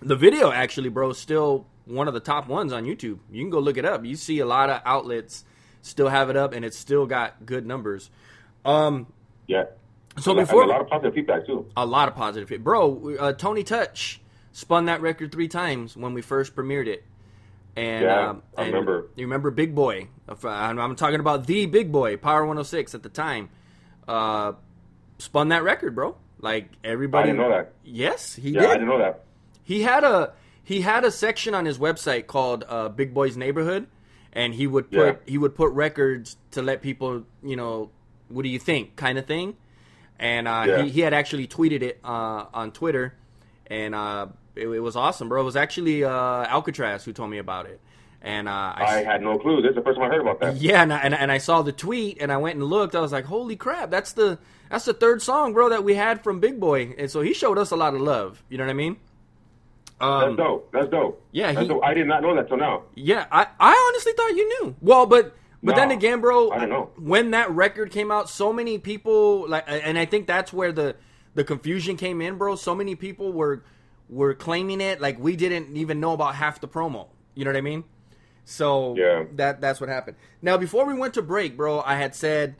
[0.00, 3.18] The video, actually, bro, still one of the top ones on YouTube.
[3.30, 4.04] You can go look it up.
[4.04, 5.44] You see a lot of outlets
[5.82, 8.10] still have it up, and it's still got good numbers.
[8.64, 9.06] Um,
[9.46, 9.64] Yeah.
[10.18, 11.66] so And before a lot of positive feedback too.
[11.76, 12.62] a lot of positive hit.
[12.62, 14.20] Bro, uh, Tony Touch
[14.52, 17.04] spun that record three times when we first premiered it.
[17.76, 19.08] And, Yeah, um, I remember.
[19.16, 20.08] You remember Big Boy?
[20.44, 23.48] I'm I'm talking about the Big Boy, Power 106 at the time.
[24.06, 24.52] Uh,
[25.18, 26.16] spun that record, bro.
[26.40, 27.30] Like everybody.
[27.30, 27.72] I didn't know that.
[27.84, 28.70] Yes, he Yeah, did.
[28.70, 29.24] I didn't know that.
[29.68, 30.32] He had a
[30.64, 33.86] he had a section on his website called uh, Big Boy's Neighborhood,
[34.32, 35.14] and he would put Yeah.
[35.26, 37.90] he would put records to let people you know
[38.28, 39.56] what do you think kind of thing,
[40.18, 40.82] and uh, Yeah.
[40.84, 43.14] he he had actually tweeted it uh, on Twitter,
[43.66, 45.42] and uh, it, it was awesome, bro.
[45.42, 46.10] It was actually uh,
[46.56, 47.78] Alcatraz who told me about it,
[48.22, 49.60] and uh, I had no clue.
[49.60, 50.56] This is the first time I heard about that.
[50.56, 52.94] yeah, and I, and, and I saw the tweet, and I went and looked.
[52.94, 53.90] I was like, "Holy crap!
[53.90, 54.38] That's the
[54.70, 57.58] that's the third song, bro, that we had from Big Boy." And so he showed
[57.58, 58.42] us a lot of love.
[58.48, 58.96] You know what I mean?
[60.00, 60.72] Um, That's dope.
[60.72, 61.22] That's dope.
[61.32, 61.82] yeah, That's he- dope.
[61.84, 62.82] I did not know that till now.
[62.94, 64.76] Yeah, I, I honestly thought you knew.
[64.80, 66.90] Well, but but then No, again, bro, I don't know.
[66.96, 70.94] when that record came out, so many people like, and I think that's where the
[71.34, 72.54] the confusion came in, bro.
[72.54, 73.64] So many people were
[74.08, 77.08] were claiming it like we didn't even know about half the promo.
[77.34, 77.84] You know what I mean?
[78.44, 79.24] So Yeah.
[79.34, 80.16] that that's what happened.
[80.42, 82.54] Now, before we went to break, bro, I had said,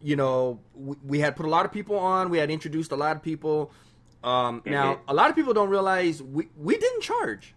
[0.00, 2.30] you know, we, we had put a lot of people on.
[2.30, 3.72] We had introduced a lot of people.
[4.26, 5.08] Um, Now, Mm-hmm.
[5.10, 7.54] a lot of people don't realize we we didn't charge.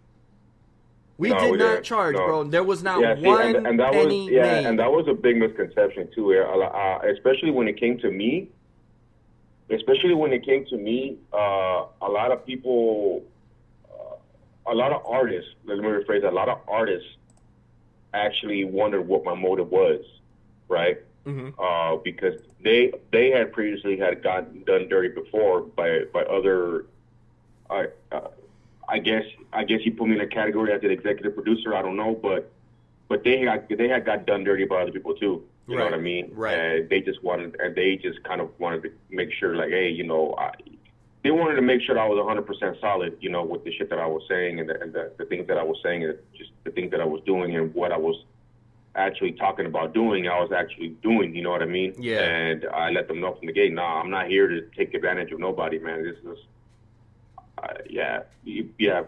[1.18, 2.24] We No, did we not charge, No.
[2.26, 2.44] bro.
[2.44, 4.66] There was not yeah, see, one and, and that penny was yeah, made.
[4.66, 6.32] and that was a big misconception too.
[6.32, 8.48] Uh, especially when it came to me,
[9.70, 13.22] especially when it came to me, uh, a lot of people,
[13.92, 15.50] uh, a lot of artists.
[15.66, 16.32] Let me rephrase that.
[16.32, 17.08] A lot of artists
[18.14, 20.02] actually wondered what my motive was,
[20.68, 20.98] right?
[21.26, 21.52] Mhm.
[21.58, 26.86] Uh, because they they had previously had gotten done dirty before by by other.
[27.68, 28.28] I uh,
[28.88, 31.74] I guess I guess you put me in a category as an executive producer.
[31.74, 32.50] I don't know, but
[33.08, 35.44] but they got they had got done dirty by other people too.
[35.70, 36.32] You know what I mean?
[36.34, 36.58] right.
[36.58, 39.88] And they just wanted and they just kind of wanted to make sure, like, hey,
[39.88, 40.50] you know, I,
[41.22, 43.16] they wanted to make sure I was 100 percent solid.
[43.20, 45.46] You know, with the shit that I was saying and the, and the, the things
[45.46, 47.96] that I was saying and just the things that I was doing and what I
[47.96, 48.24] was
[48.94, 51.34] actually talking about doing, I was actually doing.
[51.34, 51.94] You know what I mean?
[51.98, 52.20] Yeah.
[52.20, 55.32] And I let them know from the gate, nah, I'm not here to take advantage
[55.32, 56.02] of nobody, man.
[56.02, 56.38] This is,
[57.58, 59.02] uh, yeah, yeah.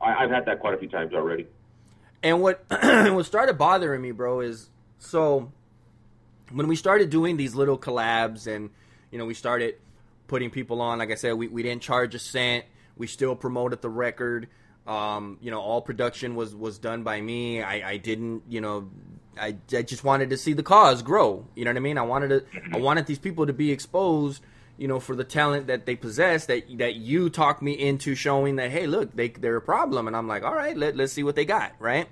[0.00, 1.46] I, I've had that quite a few times already.
[2.22, 5.52] And what what started bothering me, bro, is so
[6.52, 8.70] when we started doing these little collabs and
[9.10, 9.74] you know we started
[10.26, 10.98] putting people on.
[10.98, 12.64] Like I said, we, we didn't charge a cent.
[12.96, 14.48] We still promoted the record.
[14.86, 17.62] Um, you know, all production was was done by me.
[17.62, 18.90] I, I didn't, you know,
[19.40, 21.46] I, I just wanted to see the cause grow.
[21.54, 21.96] You know what I mean?
[21.98, 24.42] I wanted to I wanted these people to be exposed.
[24.76, 28.56] You know, for the talent that they possess, that that you talked me into showing
[28.56, 31.22] that hey, look, they they're a problem, and I'm like, all right, let let's see
[31.22, 32.08] what they got, right?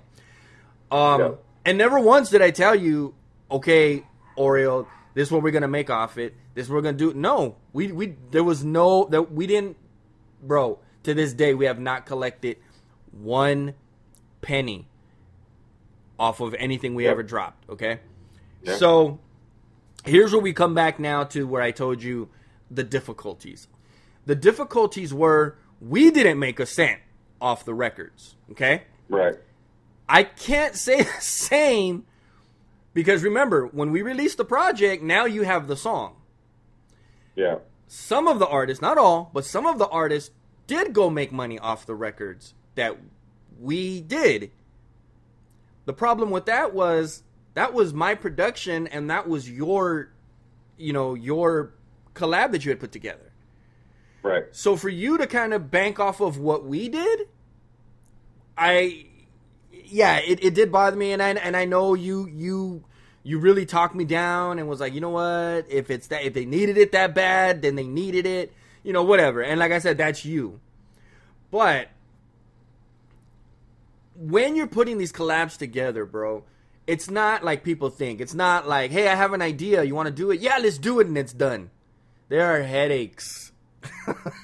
[0.89, 1.31] Um, Yeah.
[1.65, 3.13] and never once did I tell you,
[3.51, 4.05] okay,
[4.37, 6.35] Oreo, this is what we're gonna make off it.
[6.53, 7.13] This is what we're gonna do.
[7.13, 9.75] No, we we there was no that we didn't,
[10.41, 10.79] bro.
[11.03, 12.57] To this day, we have not collected
[13.11, 13.73] one
[14.41, 14.87] penny
[16.19, 17.11] off of anything we Yep.
[17.11, 17.69] ever dropped.
[17.69, 17.99] Okay,
[18.61, 18.75] Yeah.
[18.77, 19.19] so
[20.05, 22.29] here's where we come back now to where I told you
[22.71, 23.67] the difficulties.
[24.25, 27.01] The difficulties were we didn't make a cent
[27.41, 28.35] off the records.
[28.51, 28.83] Okay.
[29.09, 29.35] Right.
[30.07, 32.05] I can't say the same
[32.93, 36.15] because remember, when we released the project, now you have the song.
[37.35, 37.57] Yeah.
[37.87, 40.31] Some of the artists, not all, but some of the artists
[40.67, 42.97] did go make money off the records that
[43.59, 44.51] we did.
[45.85, 47.23] The problem with that was
[47.53, 50.09] that was my production and that was your
[50.77, 51.73] you know, your
[52.15, 53.31] collab that you had put together.
[54.21, 54.43] Right.
[54.51, 57.27] So for you to kind of bank off of what we did,
[58.57, 59.05] I
[59.71, 62.83] yeah, it, it did bother me and I and I know you you
[63.23, 66.33] you really talked me down and was like, you know what, if it's that if
[66.33, 69.41] they needed it that bad, then they needed it, you know, whatever.
[69.41, 70.59] And like I said, that's you.
[71.51, 71.89] But
[74.15, 76.43] when you're putting these collabs together, bro,
[76.85, 78.21] it's not like people think.
[78.21, 80.41] It's not like, hey, I have an idea, you want to do it?
[80.41, 81.69] Yeah, let's do it and it's done.
[82.29, 83.51] There are headaches.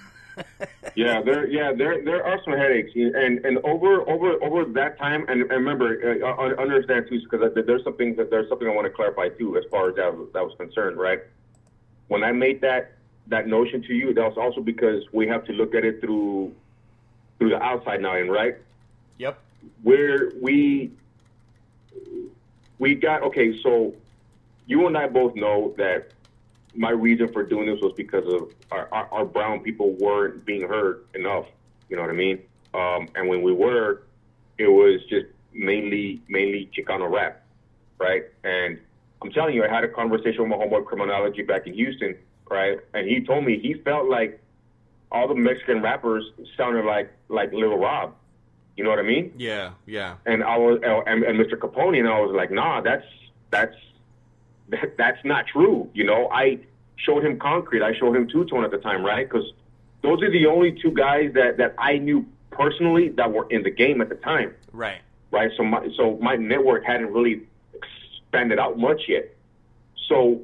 [0.95, 5.25] Yeah, there, yeah, there, there are some headaches, and and over, over, over that time,
[5.27, 8.91] and, and remember, uh, understand too, because there's something that there's something I want to
[8.91, 11.19] clarify too, as far as that that was concerned, right?
[12.07, 12.98] When I made that
[13.29, 16.53] that notion to you, that was also because we have to look at it through
[17.37, 18.57] through the outside now, and right,
[19.17, 19.39] Yep.
[19.83, 20.91] where we
[22.79, 23.59] we got okay.
[23.61, 23.93] So
[24.67, 26.11] you and I both know that
[26.75, 30.67] my reason for doing this was because of our, our, our brown people weren't being
[30.67, 31.45] heard enough.
[31.89, 32.39] You know what I mean?
[32.73, 34.03] Um, and when we were,
[34.57, 37.43] it was just mainly mainly Chicano rap,
[37.99, 38.23] right?
[38.43, 38.79] And
[39.21, 42.15] I'm telling you, I had a conversation with my homeboy Criminology back in Houston,
[42.49, 42.79] right?
[42.93, 44.41] And he told me he felt like
[45.11, 46.23] all the Mexican rappers
[46.57, 48.13] sounded like like Little Rob.
[48.77, 49.33] You know what I mean?
[49.37, 50.15] Yeah, yeah.
[50.25, 51.53] And I was and, and Mr.
[51.57, 53.05] Capone, and I was like, nah, that's
[53.51, 53.75] that's
[54.69, 55.89] that, that's not true.
[55.93, 56.59] You know, I
[56.95, 59.27] showed him Concrete, I showed him Two Tone at the time, right?
[59.29, 59.51] Because
[60.01, 63.69] those are the only two guys that that I knew personally that were in the
[63.71, 65.01] game at the time, Right.
[65.31, 65.51] right?
[65.57, 67.41] So my so my network hadn't really
[67.73, 69.33] expanded out much yet.
[70.07, 70.41] So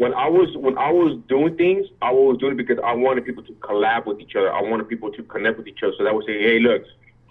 [0.00, 3.26] when I was when I was doing things, I was doing it because I wanted
[3.26, 4.50] people to collab with each other.
[4.50, 5.92] I wanted people to connect with each other.
[5.98, 6.84] So that would say, hey, look,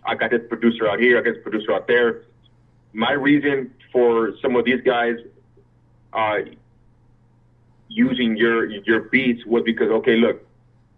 [0.06, 2.26] I got this producer out here, I got this producer out there.
[2.94, 5.16] My reason for some of these guys
[6.14, 6.42] uh,
[7.88, 10.46] using your your beats was because okay, look,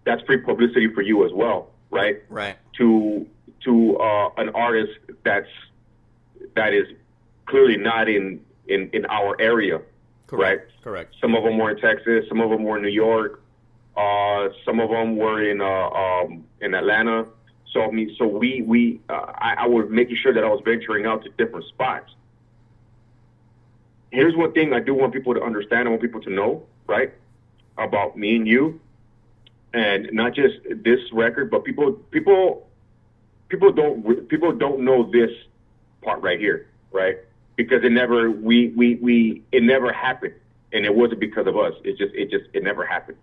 [0.04, 2.22] that's free publicity for you as well, right?
[2.28, 2.58] Right.
[2.80, 3.26] to
[3.64, 4.92] to uh, an artist
[5.24, 5.48] that's
[6.54, 6.88] that is
[7.46, 9.80] clearly not in in, in our area,
[10.32, 10.60] right?
[10.84, 11.16] Correct.
[11.22, 13.42] Some of them were in Texas, some of them were in New York,
[13.98, 17.28] uh, some of them were in uh, um, in Atlanta.
[17.72, 20.62] So I mean, so we we uh, I, I was making sure that I was
[20.64, 22.12] venturing out to different spots.
[24.12, 25.88] Here's one thing I do want people to understand.
[25.88, 27.14] I want people to know, right,
[27.78, 28.82] about me and you,
[29.74, 32.68] and not just this record, but people people
[33.50, 35.32] people don't people don't know this
[36.02, 37.18] part right here, right?
[37.62, 40.34] Because it never we we we it never happened,
[40.74, 41.74] and it wasn't because of us.
[41.84, 43.20] It just it just it never happened.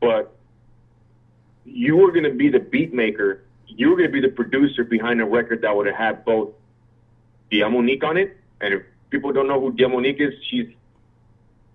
[0.00, 0.34] But
[1.66, 3.42] you were going to be the beat maker.
[3.66, 6.54] You were going to be the producer behind a record that would have had both
[7.52, 8.34] Diamonique on it.
[8.62, 10.68] And if people don't know who Diamonique is, she's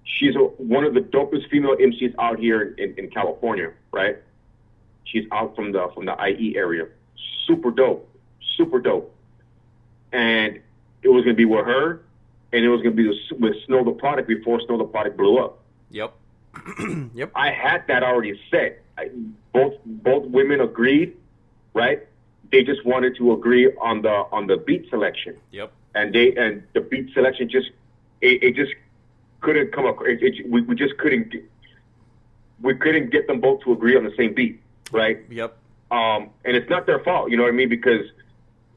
[0.05, 4.17] she's a, one of the dopest female MCs out here in, in California, right?
[5.03, 6.87] She's out from the from the IE area.
[7.45, 8.09] Super dope,
[8.57, 9.15] super dope.
[10.11, 10.61] And
[11.05, 12.01] it was going to be with her,
[12.51, 13.07] and it was going to be
[13.39, 15.59] with- Snow Tha Product before Snow Tha Product blew up.
[15.91, 16.13] Yep.
[17.13, 17.31] yep.
[17.35, 18.81] I had that already set.
[18.97, 19.09] I,
[19.53, 21.15] both both women agreed,
[21.73, 21.99] right?
[22.51, 25.71] They just wanted to agree on the on the beat selection, Yep.
[25.93, 27.69] and they and the beat selection just
[28.21, 28.73] it, it just
[29.41, 29.97] couldn't come up.
[30.01, 31.43] It, it, we, we just couldn't get,
[32.61, 34.59] we couldn't get them both to agree on the same beat,
[34.91, 35.19] right?
[35.29, 35.55] Yep.
[35.91, 37.69] Um, and it's not their fault, you know what I mean?
[37.69, 38.05] Because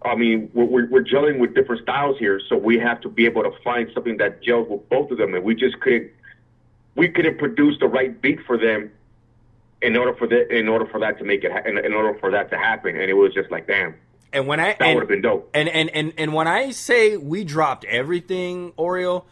[0.03, 3.43] I mean we're, we're we're with different styles here, so we have to be able
[3.43, 6.11] to find something that gels with both of them, and we just couldn't
[6.95, 8.91] we couldn't produce the right beat for them
[9.81, 12.19] in order for that in order for that to make it ha- in, in order
[12.19, 13.95] for that to happen, and it was just like damn,
[14.33, 15.51] And when I that would have been dope.
[15.55, 19.25] and and and and when I say we dropped everything, Oreo,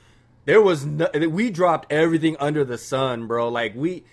[0.44, 3.48] there was no, we dropped everything under the sun, bro.
[3.48, 4.04] Like we,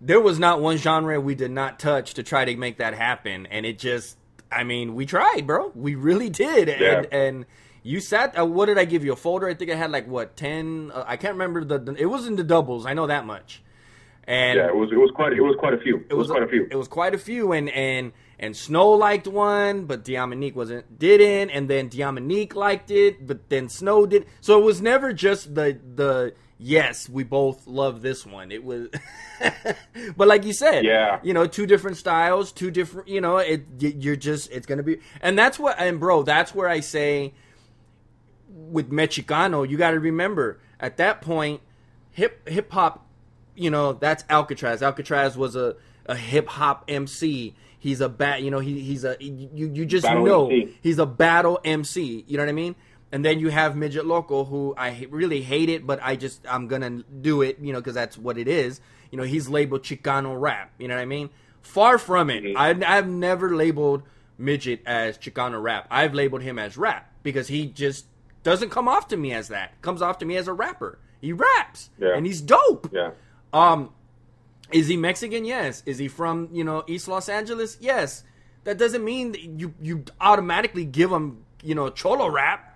[0.00, 3.46] there was not one genre we did not touch to try to make that happen,
[3.46, 4.16] and it just,
[4.52, 5.70] I mean, we tried, bro.
[5.74, 7.18] We really did, and Yeah.
[7.18, 7.46] and
[7.82, 8.38] you sat.
[8.38, 9.48] Uh, what did I give you a folder?
[9.48, 10.90] I think I had like what ten?
[10.94, 11.94] Uh, I can't remember the, the.
[11.94, 12.84] It was in the doubles.
[12.86, 13.62] I know that much.
[14.24, 16.04] And Yeah, it was it was quite it was quite a few.
[16.08, 16.68] It, was, quite a few.
[16.70, 21.50] it was quite a few, and and and Snow liked one, but Diamonique wasn't didn't,
[21.50, 24.28] and then Diamonique liked it, but then Snow didn't.
[24.40, 28.52] So it was never just the the yes, we both love this one.
[28.52, 28.88] It was,
[30.16, 31.18] but like you said, Yeah.
[31.22, 34.98] you know, two different styles, two different, you know, it you're just it's gonna be,
[35.22, 37.32] and that's what, and bro, that's where I say
[38.48, 41.60] with Mexicano, you got to remember at that point,
[42.10, 43.06] hip hip hop,
[43.54, 44.82] you know, that's Alcatraz.
[44.82, 47.54] Alcatraz was a, a hip hop MC.
[47.78, 50.76] He's a bat, you know, he, he's a you you just Battle know MC.
[50.82, 52.24] he's a battle MC.
[52.26, 52.74] You know what I mean?
[53.12, 56.68] And then you have Midget Loco, who I really hate it, but I just I'm
[56.68, 58.80] gonna do it, you know, because that's what it is.
[59.10, 60.70] You know, he's labeled Chicano rap.
[60.78, 61.30] You know what I mean?
[61.62, 62.56] Far from it.
[62.56, 64.02] I, I've never labeled
[64.38, 65.86] Midget as Chicano rap.
[65.90, 68.06] I've labeled him as rap because he just
[68.44, 69.80] doesn't come off to me as that.
[69.82, 70.98] Comes off to me as a rapper.
[71.20, 72.16] He raps Yeah.
[72.16, 72.88] and he's dope.
[72.92, 73.10] yeah,
[73.52, 73.90] Um,
[74.72, 75.44] is he Mexican?
[75.44, 75.82] Yes.
[75.84, 77.76] Is he from you know East Los Angeles?
[77.80, 78.22] Yes.
[78.64, 82.69] That doesn't mean that you you automatically give him you know cholo rap.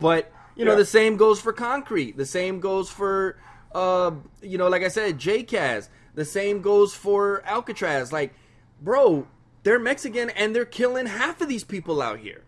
[0.00, 0.78] But you know Yeah.
[0.78, 2.16] the same goes for Concrete.
[2.16, 3.36] The same goes for
[3.74, 5.88] uh you know like I said J Kaz.
[6.14, 8.12] The same goes for Alcatraz.
[8.12, 8.34] Like,
[8.82, 9.26] bro,
[9.62, 12.42] they're Mexican and they're killing half of these people out here.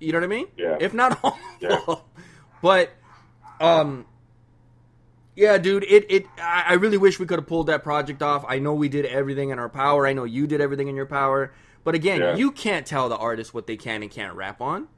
[0.00, 0.48] You know what I mean?
[0.56, 0.76] Yeah.
[0.80, 1.38] If not all.
[1.60, 1.78] Yeah.
[2.62, 2.90] but
[3.60, 4.06] um
[5.34, 8.44] yeah, dude, it it I I really wish we could have pulled that project off.
[8.48, 10.06] I know we did everything in our power.
[10.06, 11.52] I know you did everything in your power.
[11.84, 12.36] But again, Yeah.
[12.36, 14.88] you can't tell the artist what they can and can't rap on.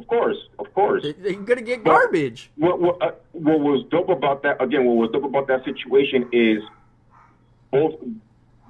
[0.00, 1.04] Of course, of course.
[1.18, 2.50] They're gonna get garbage.
[2.56, 4.86] What what, uh, what was dope about that again?
[4.86, 6.62] What was dope about that situation is
[7.70, 7.96] both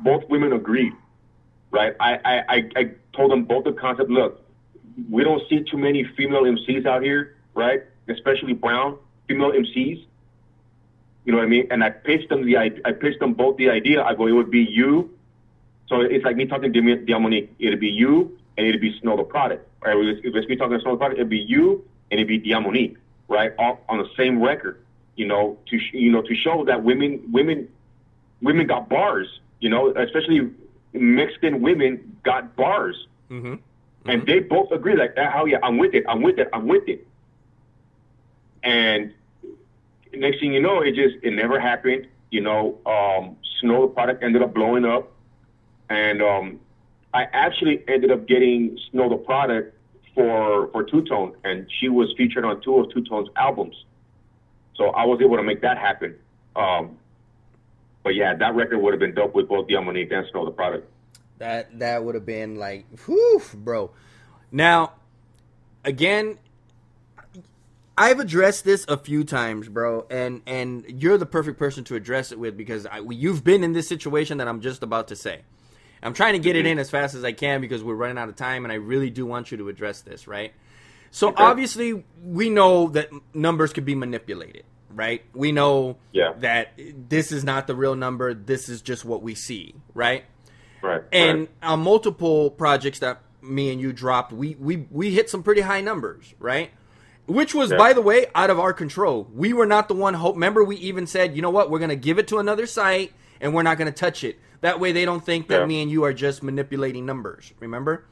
[0.00, 0.92] both women agreed,
[1.70, 1.94] right?
[2.00, 4.10] I, I, I, I told them both the concept.
[4.10, 4.44] Look,
[5.08, 7.84] we don't see too many female MCs out here, right?
[8.08, 10.04] Especially brown female MCs.
[11.24, 11.68] You know what I mean?
[11.70, 14.02] And I pitched them the I, I pitched them both the idea.
[14.02, 15.16] I go, it would be you.
[15.88, 17.50] So it's like me talking to Diamonique.
[17.60, 19.64] It'd be you and it'd be Snow Tha Product.
[19.84, 19.96] Right?
[19.96, 22.96] If it's me talking to the it'd be you and it'd be Diamonique,
[23.28, 23.52] right?
[23.58, 24.82] All on the same record.
[25.16, 27.68] You know, to sh- you know to show that women women
[28.42, 29.40] women got bars.
[29.60, 30.50] You know, especially
[30.92, 33.06] Mexican women got bars.
[33.30, 33.54] Mm-hmm.
[34.06, 36.04] And they both agree like, "Hell yeah, I'm with it.
[36.08, 36.48] I'm with it.
[36.52, 37.06] I'm with it."
[38.62, 39.12] And
[40.14, 42.06] next thing you know, it just it never happened.
[42.30, 45.12] You know, um, Snow Tha Product ended up blowing up,
[45.88, 46.60] and um,
[47.12, 49.76] I actually ended up getting Snow Tha Product
[50.14, 53.84] for for Two Tone, and she was featured on two of Two Tone's albums.
[54.76, 56.16] So I was able to make that happen.
[56.56, 56.96] Um,
[58.02, 60.88] but yeah, that record would have been dope with both Diamonique and Snow Tha Product.
[61.38, 63.90] That that would have been like, whew, bro.
[64.52, 64.92] Now,
[65.84, 66.38] again,
[67.96, 72.32] I've addressed this a few times, bro, and and you're the perfect person to address
[72.32, 75.40] it with because I, you've been in this situation that I'm just about to say.
[76.02, 76.72] I'm trying to get it mm-hmm.
[76.72, 79.10] in as fast as I can because we're running out of time, and I really
[79.10, 80.52] do want you to address this, right?
[81.10, 81.42] So Okay.
[81.42, 85.22] obviously, we know that numbers could be manipulated, right?
[85.34, 86.32] We know Yeah.
[86.38, 86.72] that
[87.08, 88.32] this is not the real number.
[88.32, 90.24] This is just what we see, right?
[90.82, 91.02] Right.
[91.12, 91.48] And right.
[91.62, 95.80] on multiple projects that me and you dropped, we we we hit some pretty high
[95.80, 96.70] numbers, right?
[97.26, 97.76] Which was, Yeah.
[97.76, 99.28] by the way, out of our control.
[99.32, 100.14] We were not the one.
[100.14, 100.34] Hope.
[100.34, 101.70] Remember, we even said, you know what?
[101.70, 104.38] We're gonna give it to another site, and we're not gonna touch it.
[104.60, 105.66] That way, they don't think that Yeah.
[105.66, 107.52] me and you are just manipulating numbers.
[107.60, 108.04] Remember?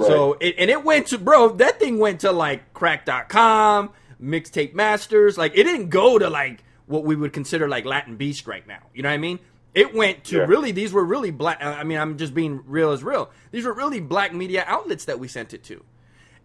[0.00, 3.90] So, it, and it went to, bro, that thing went to like crack.com,
[4.22, 5.36] mixtape masters.
[5.36, 8.78] Like, it didn't go to like what we would consider like Latin Beast right now.
[8.94, 9.40] You know what I mean?
[9.74, 10.44] It went to Yeah.
[10.44, 11.58] really, these were really black.
[11.62, 13.30] I mean, I'm just being real as real.
[13.50, 15.82] These were really black media outlets that we sent it to.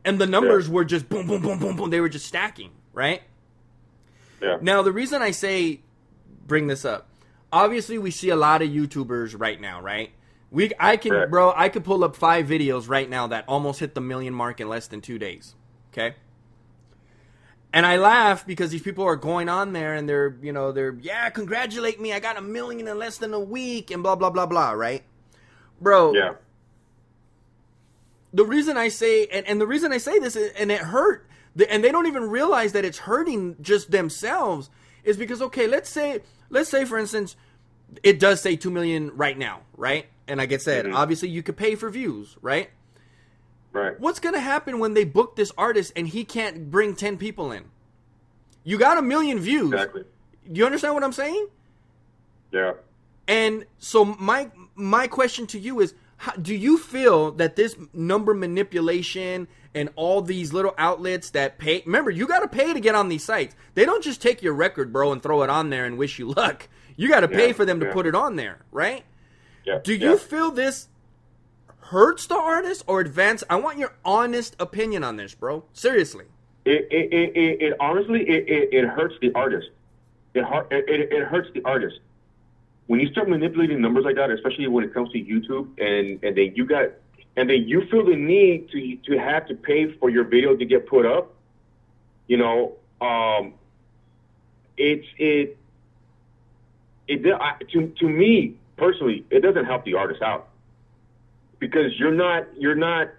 [0.04, 1.90] And the numbers were just boom, boom, boom, boom, boom.
[1.90, 3.22] They were just stacking, right?
[4.42, 4.58] yeah.
[4.62, 5.80] Now, the reason I say
[6.46, 7.08] bring this up,
[7.54, 10.10] obviously, we see a lot of YouTubers right now, right?
[10.52, 11.32] We, I can, Correct.
[11.32, 14.60] bro, I could pull up five videos right now that almost hit the million mark
[14.60, 15.56] in less than two days.
[15.92, 16.16] Okay.
[17.72, 20.96] And I laugh because these people are going on there and they're, you know, they're,
[21.02, 22.14] yeah, congratulate me.
[22.14, 25.04] I got a million in less than a week and blah, blah, blah, blah, right?
[25.82, 26.34] Bro, yeah.
[28.32, 31.28] the reason I say, and, and the reason I say this, and it hurt,
[31.70, 34.70] and they don't even realize that it's hurting just themselves,
[35.04, 36.22] is because okay, let's say,
[36.54, 37.36] let's say for instance,
[38.02, 40.06] it does say two million right now, right?
[40.28, 40.96] And like I said, Mhm.
[40.96, 42.70] obviously you could pay for views, right?
[43.74, 44.00] Right.
[44.00, 47.66] What's gonna happen when they book this artist and he can't bring ten people in?
[48.64, 49.74] You got a million views.
[49.74, 50.04] Exactly.
[50.52, 51.48] Do you understand what I'm saying?
[52.52, 52.74] Yeah.
[53.28, 58.34] And so my my question to you is how, do you feel that this number
[58.34, 62.96] manipulation and all these little outlets that pay remember you got to pay to get
[62.96, 63.56] on these sites.
[63.74, 66.30] They don't just take your record bro and throw it on there and wish you
[66.32, 66.68] luck.
[66.96, 67.94] You got to pay Yeah, for them to yeah.
[67.94, 69.04] put it on there, right?
[69.66, 69.80] Yeah.
[69.84, 70.90] Do you feel this
[71.80, 75.64] hurts the artist or advance I want your honest opinion on this, bro.
[75.74, 76.26] Seriously.
[76.66, 79.68] it, it, it, it, it honestly it, it, it hurts the artist.
[80.34, 82.00] It, it, it, it hurts the artist.
[82.88, 86.36] When you start manipulating numbers like that, especially when it comes to YouTube, and and
[86.38, 86.90] then you got
[87.36, 90.66] and then you feel the need to to have to pay for your video to
[90.66, 91.34] get put up,
[92.28, 93.54] you know, um,
[94.78, 95.58] it's it
[97.08, 100.50] it I, to to me personally, it doesn't help the artist out.
[101.60, 103.10] Because you're not you're not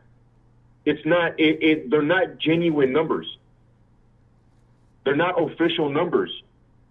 [0.85, 3.39] it's not it, it they're not genuine numbers.
[5.05, 6.31] They're not official numbers.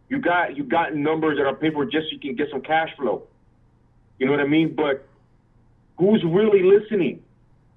[0.10, 2.96] You got you got numbers that are for just so you can get some cash
[2.98, 3.24] flow.
[4.20, 4.76] You know what i mean?
[4.76, 5.08] But
[5.98, 7.22] who's really listening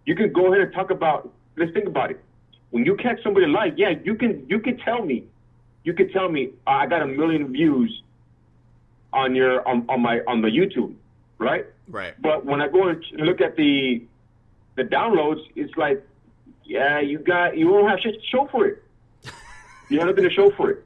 [0.05, 2.21] you can go ahead and talk about let's think about it
[2.71, 5.25] when you catch somebody live yeah you can you can tell me
[5.85, 8.03] you can tell me oh, i got a million views
[9.13, 10.95] on your on, on my on the youtube
[11.39, 12.15] right Right.
[12.21, 14.03] but when I go and look at the
[14.75, 16.05] the downloads, it's like,
[16.65, 18.83] yeah, you got you don't have shit to show for it.
[19.89, 20.85] You have nothing to show for it.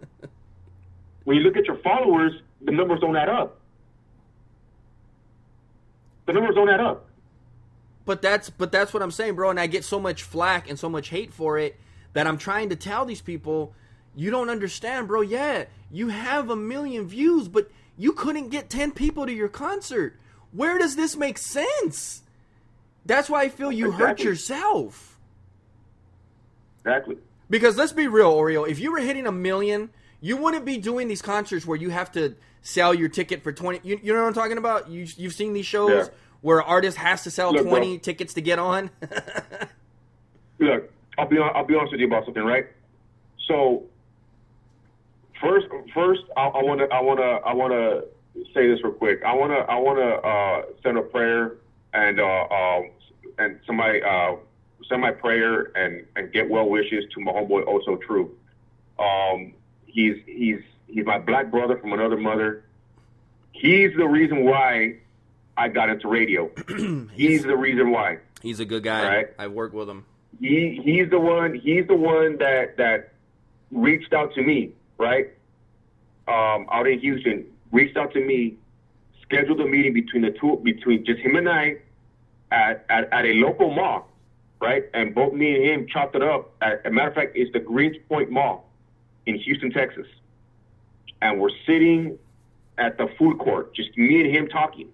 [1.24, 3.58] When you look at your followers, the numbers don't add up.
[6.26, 7.06] The numbers don't add up.
[8.04, 9.50] But that's but that's what I'm saying, bro.
[9.50, 11.78] And I get so much flack and so much hate for it
[12.12, 13.74] that I'm trying to tell these people,
[14.16, 15.20] you don't understand, bro.
[15.20, 20.16] Yeah, you have a million views, but you couldn't get ten people to your concert.
[20.52, 22.22] Where does this make sense?
[23.06, 25.18] That's why I feel you hurt yourself.
[26.84, 27.18] Exactly.
[27.48, 28.68] Because let's be real, Oreo.
[28.68, 29.90] If you were hitting a million,
[30.20, 33.80] you wouldn't be doing these concerts where you have to sell your ticket for twenty.
[33.82, 34.88] You, you know what I'm talking about?
[34.88, 36.14] You you've seen these shows Yeah.
[36.42, 37.70] Where an artist has to sell Look, bro.
[37.70, 38.90] twenty tickets to get on?
[40.58, 42.66] Look, I'll be I'll be honest with you about something, right?
[43.48, 43.84] So
[45.40, 48.04] first, first, I want to I want to I want to
[48.54, 49.22] say this real quick.
[49.24, 51.56] I want to I want to uh, send a prayer
[51.92, 52.90] and uh, um,
[53.38, 54.36] and somebody uh,
[54.88, 58.34] send my prayer and and get well wishes to my homeboy Also True.
[58.98, 59.54] Um,
[59.86, 62.64] he's he's he's my black brother from another mother.
[63.52, 64.96] He's the reason why
[65.60, 66.50] I got into radio.
[67.12, 69.02] he's the reason why He's a good guy.
[69.06, 69.26] Right?
[69.38, 70.06] I worked with him.
[70.40, 73.12] he he's the one he's the one that that
[73.70, 75.26] reached out to me right
[76.28, 78.56] um out in houston reached out to me
[79.22, 81.76] scheduled a meeting between the two between just him and i
[82.50, 84.08] at at, at a local mall
[84.60, 87.52] right and both me and him chopped it up at, a matter of fact it's
[87.52, 88.56] the greens point mall
[89.26, 90.06] in houston texas
[91.22, 92.18] and we're sitting
[92.78, 94.88] at the food court just me and him talking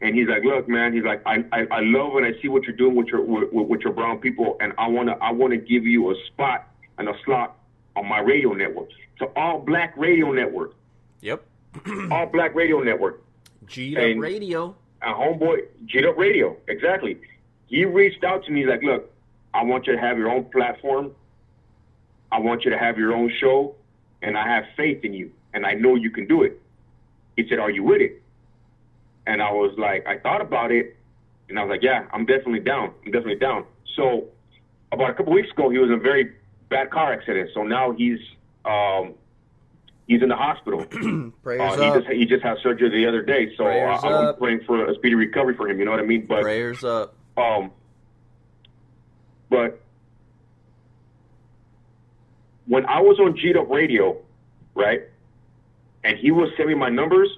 [0.00, 2.64] and he's like, "Look, man," he's like, "I I, I love and I see what
[2.64, 5.84] you're doing with your with, with your brown people, and I wanna I wanna give
[5.84, 6.68] you a spot
[6.98, 7.56] and a slot
[7.96, 10.74] on my radio network, it's an all black radio network,
[11.20, 11.44] Yep.
[12.10, 13.22] all black radio network,
[13.66, 14.74] G up radio.
[15.02, 17.18] a homeboy G Up Radio, exactly.
[17.66, 19.10] He reached out to me he's like, "Look,
[19.52, 21.12] I want you to have your own platform.
[22.30, 23.74] I want you to have your own show,
[24.22, 26.60] and I have faith in you, and I know you can do it."
[27.36, 28.22] He said, "Are you with it?"
[29.28, 30.96] And I was like, I thought about it,
[31.50, 32.92] and I was like, yeah, I'm definitely down.
[33.04, 33.66] I'm definitely down.
[33.94, 34.28] So
[34.90, 36.32] about a couple weeks ago, he was in a very
[36.70, 37.50] bad car accident.
[37.52, 38.18] So now he's
[38.64, 39.12] um,
[40.06, 40.84] he's in the hospital.
[41.42, 41.94] Prayers Uh, he up.
[42.02, 43.52] just he just had surgery the other day.
[43.58, 44.38] So uh, I'm up.
[44.38, 45.78] praying for a speedy recovery for him.
[45.78, 46.24] You know what I mean?
[46.26, 47.14] But Prayers up.
[47.36, 47.70] um,
[49.50, 49.78] but
[52.66, 54.16] when I was on G'd Up Radio,
[54.74, 55.02] right,
[56.04, 57.28] and he was sending me my numbers,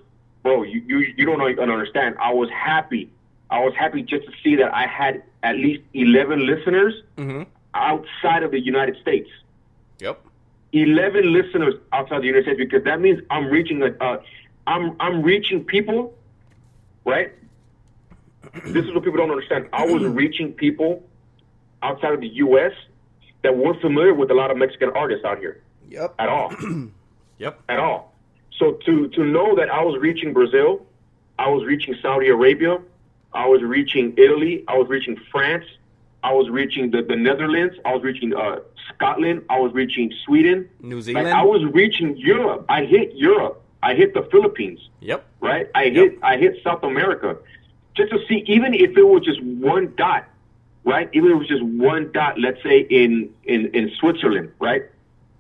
[0.43, 2.17] bro, you, you you don't know, you don't understand.
[2.21, 3.11] I was happy.
[3.51, 7.43] I was happy just to see that I had at least eleven listeners Mm-hmm.
[7.75, 9.29] outside of the United States.
[10.01, 10.21] Yep.
[10.73, 14.23] 11 listeners outside the United States because that means I'm reaching a, uh,
[14.67, 16.15] I'm I'm reaching people,
[17.05, 17.33] right?
[18.65, 19.69] This is what people don't understand.
[19.73, 21.03] I was reaching people
[21.83, 22.73] outside of the U.S.
[23.43, 26.15] that weren't familiar with a lot of Mexican artists out here Yep.
[26.19, 26.53] at all,
[27.39, 27.61] Yep.
[27.69, 28.10] at all.
[28.61, 30.87] So to to know that I was reaching Brazil,
[31.39, 32.79] I was reaching Saudi Arabia,
[33.33, 35.65] I was reaching Italy, I was reaching France,
[36.23, 38.61] I was reaching the, the Netherlands, I was reaching uh,
[38.93, 40.69] Scotland, I was reaching Sweden.
[40.83, 41.29] New Like Zealand.
[41.29, 42.67] I was reaching Europe.
[42.69, 43.63] I hit Europe.
[43.83, 44.81] I hit the Philippines.
[45.01, 45.25] Yep.
[45.41, 45.67] Right.
[45.75, 47.39] I hit I hit South America.
[47.97, 50.29] Just to see, even if it was just one dot,
[50.85, 51.09] right?
[51.15, 54.83] Even if it was just one dot, let's say in in in Switzerland, right?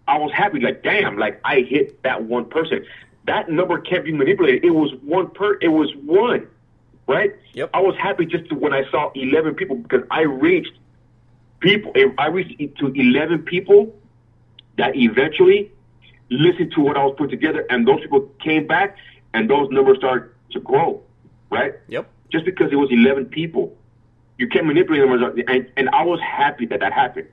[0.09, 0.59] I was happy.
[0.59, 2.87] Like, damn, like I hit that one person.
[3.31, 4.65] That number can't be manipulated.
[4.65, 5.57] It was one per.
[5.61, 6.49] It was one,
[7.07, 7.31] right?
[7.53, 7.71] Yep.
[7.73, 10.73] I was happy just to, when I saw eleven people because I reached
[11.61, 11.93] people.
[12.19, 13.95] I reached to eleven people
[14.79, 15.71] that eventually
[16.29, 18.97] listened to what I was putting together, and those people came back,
[19.33, 21.01] and those numbers started to grow,
[21.51, 21.75] right?
[21.87, 22.11] Yep.
[22.33, 23.77] Just because it was 11 people,
[24.39, 27.29] you can't manipulate numbers, and, and I was happy that that happened.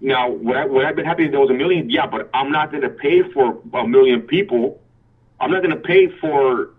[0.00, 1.90] Now, would I, would I have been happy if there was a million?
[1.90, 4.80] Yeah, but I'm not going to pay for a million people.
[5.44, 6.70] I'm not going to pay for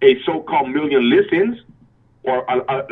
[0.00, 1.58] a so-called million listens
[2.22, 2.86] or a, a,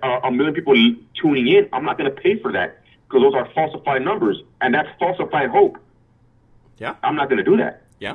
[0.00, 0.74] a, a, million people
[1.20, 1.68] tuning in.
[1.72, 2.78] I'm not going to pay for that
[3.08, 5.78] because those are falsified numbers, and that's falsified hope.
[6.78, 6.94] Yeah.
[7.02, 7.82] I'm not going to do that.
[7.98, 8.14] Yeah.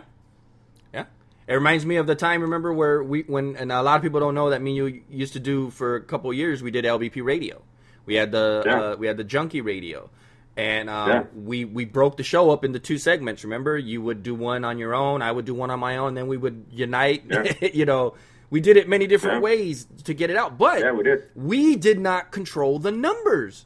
[0.93, 1.05] Yeah.
[1.45, 4.21] It reminds me of the time, remember, where we, when, and a lot of people
[4.21, 6.71] don't know that me and you used to do for a couple of years, we
[6.71, 7.61] did LBP radio.
[8.05, 8.81] We had the, Yeah.
[8.81, 10.09] uh, we had the junkie radio.
[10.57, 11.23] And um, Yeah.
[11.35, 13.43] we, we broke the show up into two segments.
[13.43, 16.15] Remember, you would do one on your own, I would do one on my own,
[16.15, 17.23] then we would unite.
[17.29, 17.53] Yeah.
[17.73, 18.15] you know,
[18.49, 19.41] we did it many different Yeah.
[19.41, 20.57] ways to get it out.
[20.57, 21.23] But we did.
[21.35, 23.65] we did not control the numbers.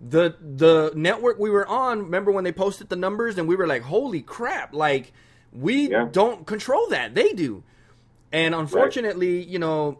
[0.00, 3.66] The the network we were on, remember when they posted the numbers and we were
[3.66, 5.12] like, "Holy crap!" Like
[5.52, 6.08] we Yeah.
[6.10, 7.62] don't control that; they do.
[8.32, 9.98] And unfortunately, you know,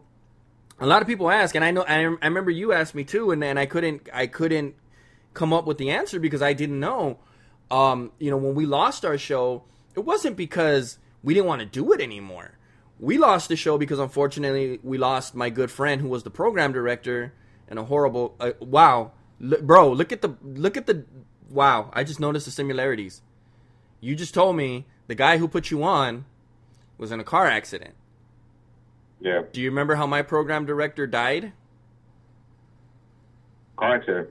[0.79, 3.31] a lot of people ask, and I know I, I remember you asked me too,
[3.31, 4.75] and and I couldn't I couldn't
[5.37, 7.19] come up with the answer because I didn't know.
[7.69, 9.63] Um, you know, when we lost our show,
[9.95, 12.57] it wasn't because we didn't want to do it anymore.
[12.99, 16.73] We lost the show because unfortunately we lost my good friend who was the program
[16.73, 17.33] director
[17.67, 19.11] and a horrible uh, wow,
[19.41, 21.05] L- bro, look at the look at the
[21.49, 23.21] wow, I just noticed the similarities.
[24.01, 26.25] You just told me the guy who put you on
[26.97, 27.93] was in a car accident.
[29.19, 31.53] Yeah, Do you remember how my program director died?
[33.75, 34.29] car accident.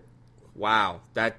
[0.57, 1.39] Wow, that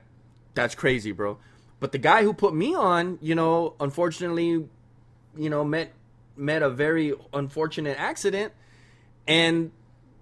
[0.54, 1.38] that's crazy, bro.
[1.80, 4.66] But the guy who put me on, you know, unfortunately,
[5.36, 5.92] you know, met
[6.36, 8.54] met a very unfortunate accident,
[9.28, 9.72] and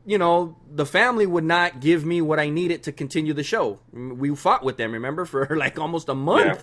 [0.06, 3.80] you know, the family would not give me what I needed to continue the show.
[3.92, 6.62] We fought with them, remember, for like almost a month, Yeah.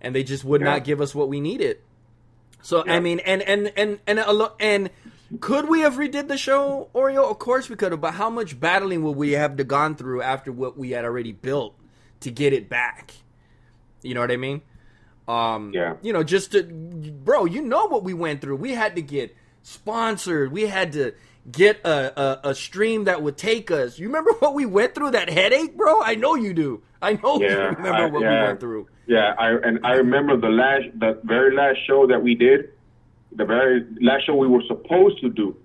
[0.00, 0.70] and they just would Yeah.
[0.70, 1.78] not give us what we needed.
[2.62, 4.90] So I mean, and and and and a lo- and
[5.40, 7.30] could we have redid the show, Oreo?
[7.30, 8.00] Of course we could have.
[8.00, 11.32] But how much battling would we have to gone through after what we had already
[11.32, 11.74] built
[12.20, 13.12] to get it back?
[14.02, 14.62] You know what I mean?
[15.26, 15.94] Um, Yeah.
[16.02, 18.56] You know, just to, bro, you know what we went through.
[18.56, 20.52] We had to get sponsored.
[20.52, 21.12] We had to
[21.50, 23.98] get a, a, a stream that would take us.
[23.98, 25.12] You remember what we went through?
[25.12, 26.02] That headache, bro.
[26.02, 26.82] I know you do.
[27.00, 28.40] I know you remember I- what yeah.
[28.42, 28.88] we went through.
[29.06, 32.70] Yeah, I and I remember the last, the very last show that we did,
[33.34, 35.56] the very last show we were supposed to do.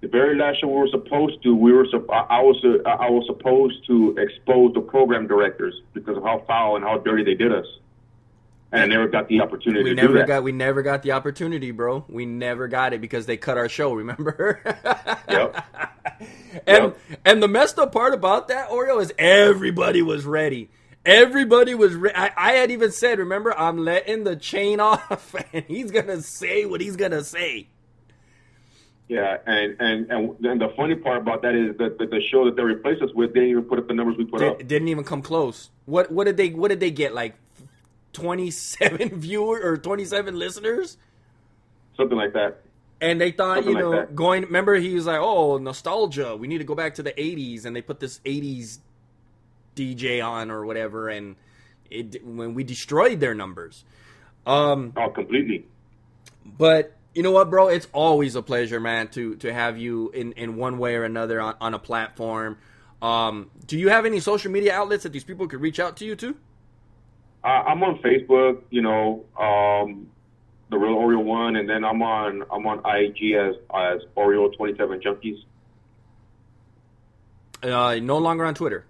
[0.00, 1.84] The very last show we were supposed to, we were.
[2.12, 2.56] I was.
[2.64, 6.98] uh, I was supposed to expose the program directors because of how foul and how
[6.98, 7.66] dirty they did us,
[8.70, 10.28] and I never got the opportunity We to never do that.
[10.28, 12.04] got we never got the opportunity, bro.
[12.08, 14.60] We never got it because they cut our show, remember?
[15.28, 15.64] Yep.
[16.66, 16.98] And Yep.
[17.26, 20.70] and the messed up part about that Oreo is everybody was ready.
[21.04, 21.94] Everybody was.
[21.94, 26.20] Re- I, I had even said, remember, I'm letting the chain off, and he's gonna
[26.22, 27.68] say what he's gonna say.
[29.08, 32.44] Yeah, and and and, and the funny part about that is that the, the show
[32.44, 34.58] that they replaced us with, didn't even put up the numbers we put up.
[34.58, 35.70] Did, didn't even come close.
[35.86, 37.34] What what did they what did they get like?
[38.12, 40.98] Twenty seven viewer or twenty seven listeners,
[41.96, 42.62] Something like that.
[43.00, 44.42] and they thought Something you know like going.
[44.42, 46.36] Remember, he was like, "Oh, nostalgia.
[46.36, 48.78] We need to go back to the '80s," and they put this '80s
[49.78, 51.36] DJ on or whatever, and
[51.90, 53.84] it when we destroyed their numbers.
[54.46, 55.66] Um, Oh, completely.
[56.44, 57.68] but you know what, bro?
[57.68, 61.40] It's always a pleasure, man, to to have you in in one way or another
[61.40, 62.58] on, on a platform.
[63.00, 66.04] Um, do you have any social media outlets that these people could reach out to
[66.04, 66.34] you to?
[67.44, 70.08] Uh, I'm on Facebook, you know, um,
[70.70, 75.00] the real Oreo one, and then I'm on I'm on IG as as Oreo 27
[75.00, 75.38] Junkies.
[77.62, 78.84] Uh, no longer on Twitter.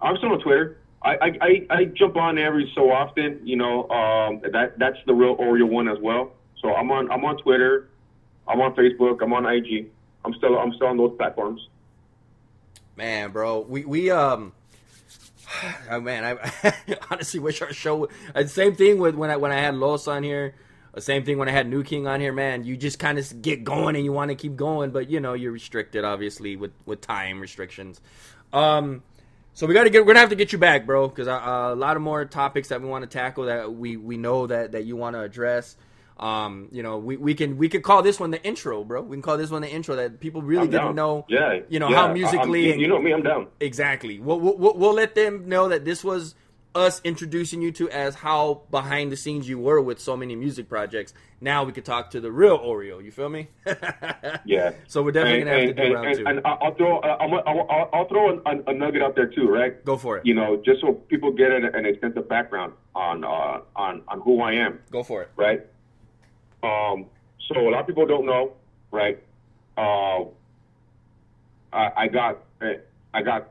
[0.00, 0.78] I'm still on Twitter.
[1.02, 3.88] I, I, I, I jump on every so often, you know.
[3.88, 6.32] Um, that that's the real Oreo one as well.
[6.60, 7.88] So I'm on I'm on Twitter,
[8.48, 9.90] I'm on Facebook, I'm on IG.
[10.24, 11.68] I'm still I'm still on those platforms.
[12.96, 14.52] Man, bro, we we um,
[15.90, 16.24] oh man,
[16.64, 16.74] I
[17.10, 18.08] honestly wish our show.
[18.34, 20.54] uh, Same thing with when I when I had Los on here.
[20.94, 22.32] uh, Same thing when I had New King on here.
[22.32, 25.20] Man, you just kind of get going and you want to keep going, but you
[25.20, 28.00] know you're restricted, obviously, with with time restrictions.
[28.52, 29.02] Um,
[29.58, 30.02] so we got to get.
[30.02, 32.68] We're gonna have to get you back, bro, because uh, a lot of more topics
[32.68, 35.76] that we want to tackle that we we know that that you want to address.
[36.16, 39.02] Um, you know, we, we can we could call this one the intro, bro.
[39.02, 40.94] We can call this one the intro that people really I'm didn't down.
[40.94, 41.26] know.
[41.28, 41.96] Yeah, you know yeah.
[41.96, 42.66] how I'm- musically.
[42.72, 43.48] you, you know me, I'm down.
[43.58, 44.20] Exactly.
[44.20, 46.36] We'll, we'll, we'll let them know that this was
[46.78, 50.68] us introducing you to as how behind the scenes you were with so many music
[50.68, 51.12] projects.
[51.40, 53.02] Now we could talk to the real Oreo.
[53.04, 53.48] You feel me?
[54.44, 54.72] Yeah.
[54.86, 56.26] So we're definitely gonna have to do and, round and, two.
[56.26, 59.48] And I'll throw uh, I'm, I'll, I'll, I'll throw a, a nugget out there too,
[59.48, 59.84] right?
[59.84, 60.24] Go for it.
[60.24, 64.40] You know, just so people get an, an extensive background on uh, on on who
[64.40, 65.30] I am, Go for it.
[65.36, 65.66] right?
[66.62, 67.06] Um,
[67.48, 68.52] so a lot of people don't know,
[68.90, 69.22] right?
[69.76, 70.24] Uh,
[71.72, 72.38] I, I got
[73.12, 73.50] I got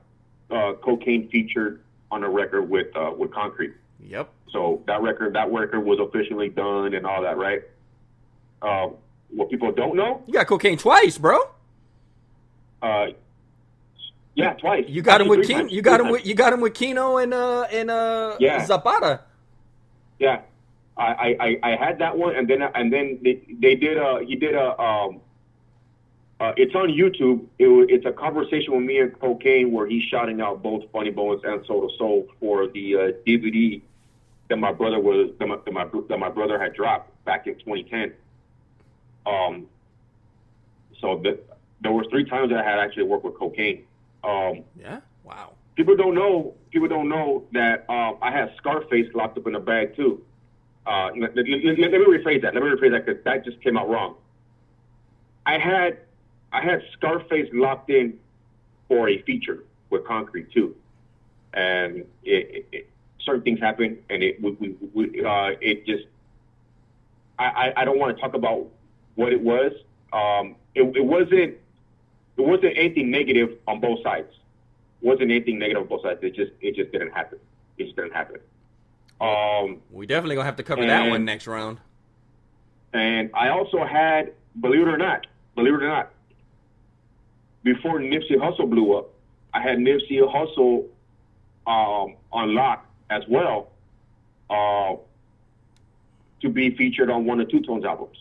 [0.50, 3.74] uh, Kokane featured on a record with uh, with Concrete.
[4.02, 4.30] Yep.
[4.52, 7.62] So that record that record was officially done and all that, right?
[8.62, 8.90] Uh,
[9.30, 11.38] what people don't know, You got Kokane twice, bro.
[12.82, 13.08] uh,
[14.36, 14.86] yeah, twice.
[14.88, 15.60] You got him with Kino.
[15.60, 15.72] times.
[15.74, 18.64] You got Three him with you got him with Kino and uh and uh Yeah.
[18.66, 19.22] Zapata.
[20.20, 20.42] Yeah,
[20.96, 24.24] I, I, I- I had that one, and then and then they, they did a
[24.26, 25.22] he did a um.
[26.40, 27.46] Uh, it's on YouTube.
[27.58, 31.42] It, it's a conversation with me and Kokane where he's shouting out both Funny Bones
[31.44, 33.82] and Soul to Soul for the uh, DVD
[34.50, 37.56] that my brother was that my, that my that my brother had dropped back in
[37.56, 38.14] 2010.
[39.26, 39.68] Um.
[41.02, 41.40] So the,
[41.82, 43.84] there was three times that I had actually worked with Kokane.
[44.24, 45.00] Um, Yeah.
[45.24, 45.54] Wow.
[45.76, 49.60] people don't know people don't know that um, I had Scarface locked up in a
[49.60, 50.24] bag too.
[50.86, 52.54] Uh, let, let- let- let me rephrase that.
[52.54, 54.16] Let me rephrase that because that just came out wrong.
[55.46, 55.98] I had
[56.58, 58.18] I had Scarface locked in
[58.88, 60.76] for a feature with Concrete too,
[61.54, 62.90] and it, it, it,
[63.24, 66.06] certain things happened, and it we, we, we, uh, it just
[67.38, 68.68] I, I, I don't want to talk about
[69.16, 69.72] what it was.
[70.14, 71.58] Um, it, it wasn't
[72.38, 74.34] it wasn't anything negative on both sides
[75.02, 76.20] wasn't anything negative on both sides.
[76.24, 77.40] It just it just didn't happen.
[77.78, 78.38] It just didn't happen.
[79.20, 81.80] Um, We definitely gonna have to cover that one next round.
[82.94, 86.12] and I also had, believe it or not, believe it or not,
[87.74, 89.10] before Nipsey Hussle blew up,
[89.54, 90.86] I had Nipsey Hussle
[91.68, 93.72] um, on lock as well
[94.50, 94.96] uh,
[96.42, 98.18] to be featured on one of Two Tones albums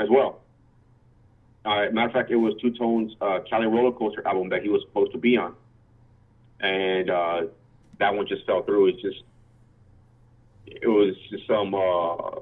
[0.00, 0.40] as well.
[1.66, 4.70] Uh, matter of fact, it was Two Tones' uh, Cali Roller Coaster album that he
[4.70, 5.54] was supposed to be on,
[6.60, 7.42] and uh,
[7.98, 8.88] that one just fell through.
[8.88, 9.22] It's just,
[10.66, 12.40] it was just some, uh,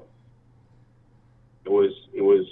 [1.65, 2.45] it was, it was,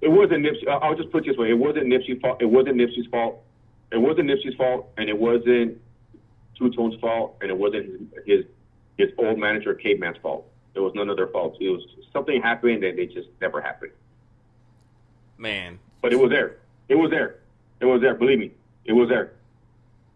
[0.00, 0.66] it wasn't Nipsey.
[0.68, 2.40] uh, I'll just put it this way: it wasn't Nipsey's fault.
[2.40, 3.42] It wasn't Nipsey's fault.
[3.90, 5.80] It wasn't Nipsey's fault, and it wasn't
[6.58, 7.86] Two Tones' fault, and it wasn't
[8.26, 8.44] his his,
[8.96, 10.46] his old manager Caveman's fault.
[10.74, 11.56] It was none of their faults.
[11.60, 11.82] It was
[12.12, 13.92] something happened, and it just never happened.
[15.36, 16.56] Man, But it was there.
[16.88, 17.36] It was there.
[17.80, 18.14] It was there.
[18.14, 18.50] Believe me,
[18.84, 19.32] it was there.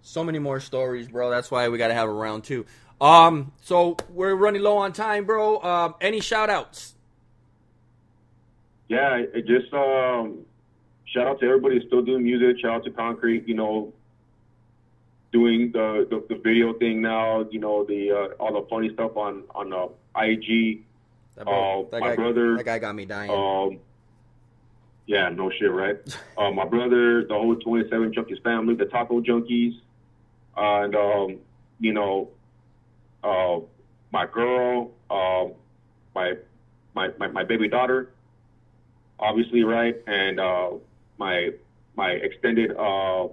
[0.00, 1.30] so many more stories, bro.
[1.30, 2.66] That's why we got to have a round two.
[3.00, 5.60] Um, so we're running low on time, bro.
[5.62, 6.94] Um, any shout outs?
[8.92, 10.40] Yeah, it just um,
[11.06, 12.60] shout out to everybody who's still doing music.
[12.60, 13.48] Shout out to Concrete.
[13.48, 13.94] You know,
[15.32, 17.46] doing the the, the video thing now.
[17.50, 19.86] You know, the uh, all the funny stuff on on uh,
[20.20, 20.82] IG.
[21.36, 23.30] That, Uh, that my guy, brother- that guy got me dying.
[23.30, 23.78] Um,
[25.06, 25.96] yeah, no shit, right?
[26.36, 29.72] uh, my brother, the whole 27 Junkies family, the Taco Junkies,
[30.54, 31.38] and um,
[31.80, 32.28] you know,
[33.24, 33.60] uh,
[34.12, 35.52] my girl, um,
[36.14, 36.34] my,
[36.94, 38.10] my my my baby daughter,
[39.22, 40.70] obviously, right, and uh,
[41.18, 41.50] my
[41.96, 43.28] my extended uh,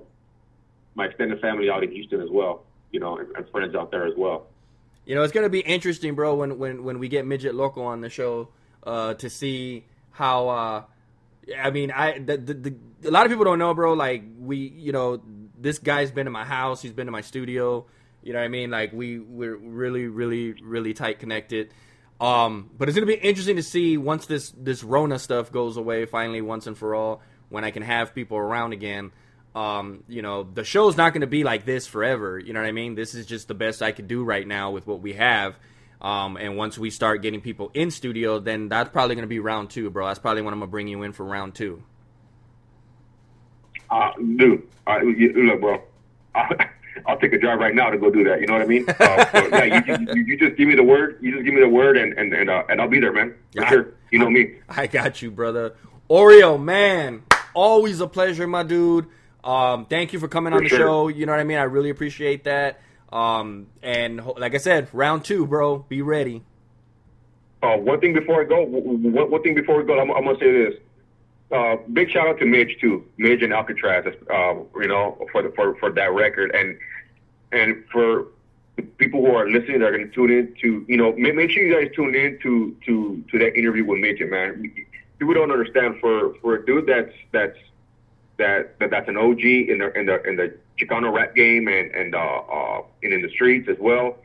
[0.95, 4.05] my extended family out in Houston as well, you know, and, and friends out there
[4.05, 4.47] as well.
[5.05, 8.01] You know, it's gonna be interesting, bro, when when when we get Midget Loco on
[8.01, 8.49] the show,
[8.83, 10.49] uh, to see how.
[10.49, 10.83] Uh,
[11.57, 12.75] I mean, I the, the, the
[13.05, 13.93] a lot of people don't know, bro.
[13.93, 15.19] Like we, you know,
[15.57, 16.81] this guy's been in my house.
[16.81, 17.87] He's been in my studio.
[18.21, 18.69] You know what I mean?
[18.69, 21.73] Like we we're really really really tight connected.
[22.19, 26.05] Um, but it's gonna be interesting to see once this this Rona stuff goes away
[26.05, 27.21] finally once and for all.
[27.49, 29.11] When I can have people around again.
[29.55, 32.37] Um, you know, the show's not to be like this forever.
[32.37, 32.93] You know what I mean?
[32.93, 35.57] This is just the best I could do right now with what we have.
[36.01, 39.69] Um, and once we start getting people in studio, then that's probably to be round
[39.69, 40.07] two, bro.
[40.07, 41.83] That's probably when I'm to bring you in for round two.
[43.89, 45.81] Uh, dude, look, bro,
[47.05, 48.41] I'll, take a drive right now to go do that.
[48.41, 48.85] You know what I mean?
[48.87, 51.17] Uh, so, yeah, you, you, you just give me the word.
[51.21, 53.35] You just give me the word, and and and, uh, and I'll be there, man.
[53.53, 53.69] For Yeah.
[53.69, 53.93] sure.
[54.11, 54.55] You know me.
[54.67, 55.75] I got you, brother.
[56.09, 57.23] Oreo, man,
[57.53, 59.05] always a pleasure, my dude.
[59.43, 60.79] Um, thank you for coming on the sure.
[60.79, 61.07] show.
[61.07, 61.57] You know what I mean?
[61.57, 62.81] I really appreciate that.
[63.11, 65.79] Um, and ho- like I said, round two, bro.
[65.79, 66.43] Be ready.
[67.61, 70.39] Uh, one thing before I go, one, one thing before we go, I'm, I'm gonna
[70.39, 70.75] say this.
[71.51, 74.05] Uh, big shout out to Midge too, Midge and Alcatraz.
[74.31, 76.77] Uh, you know, for the, for for that record, and
[77.51, 78.27] and for
[78.75, 81.49] the people who are listening, that are gonna tune in to, you know, make, make
[81.49, 84.71] sure you guys tune in to to to that interview with Midge, man.
[85.17, 87.57] People don't understand for for a dude that's that's
[88.37, 91.91] that, that that's an OG in the in the in the Chicano rap game and
[91.95, 94.17] and uh, uh and in the streets as well.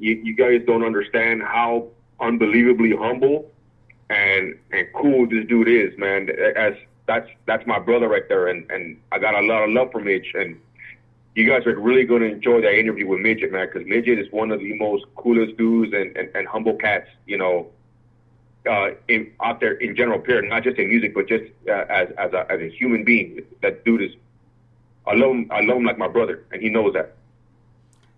[0.00, 1.86] You, you guys don't understand how
[2.20, 3.50] unbelievably humble
[4.10, 6.28] and and cool this dude is, man.
[6.56, 6.74] As
[7.06, 10.00] that's that's my brother right there, and and I got a lot of love for
[10.00, 10.58] Mitch, and
[11.34, 14.30] you guys are really going to enjoy that interview with Midget, man, because Midget is
[14.30, 17.66] one of the most coolest dudes and and, and humble cats, you know,
[18.70, 22.08] uh, in out there in general, period, not just in music, but just uh, as
[22.18, 23.40] as a as a human being.
[23.62, 24.12] That dude is,
[25.06, 25.48] I love him.
[25.50, 27.16] I love him like my brother, and he knows that.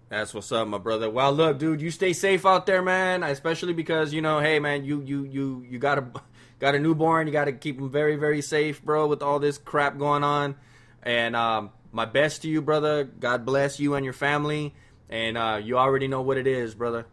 [0.09, 1.11] That's what's up, my brother.
[1.11, 3.23] Well, look, dude, you stay safe out there, man.
[3.23, 6.07] Especially because you know, hey, man, you you you you got a
[6.61, 7.27] got a newborn.
[7.27, 10.55] You got to keep him very very safe, bro, with all this crap going on.
[11.03, 13.05] And um, my best to you, brother.
[13.05, 14.75] God bless you and your family.
[15.09, 17.07] And uh, you already know what it is, brother.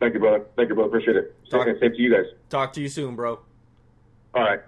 [0.00, 0.46] Thank you, brother.
[0.56, 0.88] Thank you, brother.
[0.88, 1.34] Appreciate it.
[1.50, 2.24] Talk- Same to you guys.
[2.48, 3.40] Talk to you soon, bro.
[4.34, 4.60] All right.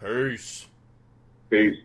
[0.00, 0.66] Peace.
[1.48, 1.76] Peace.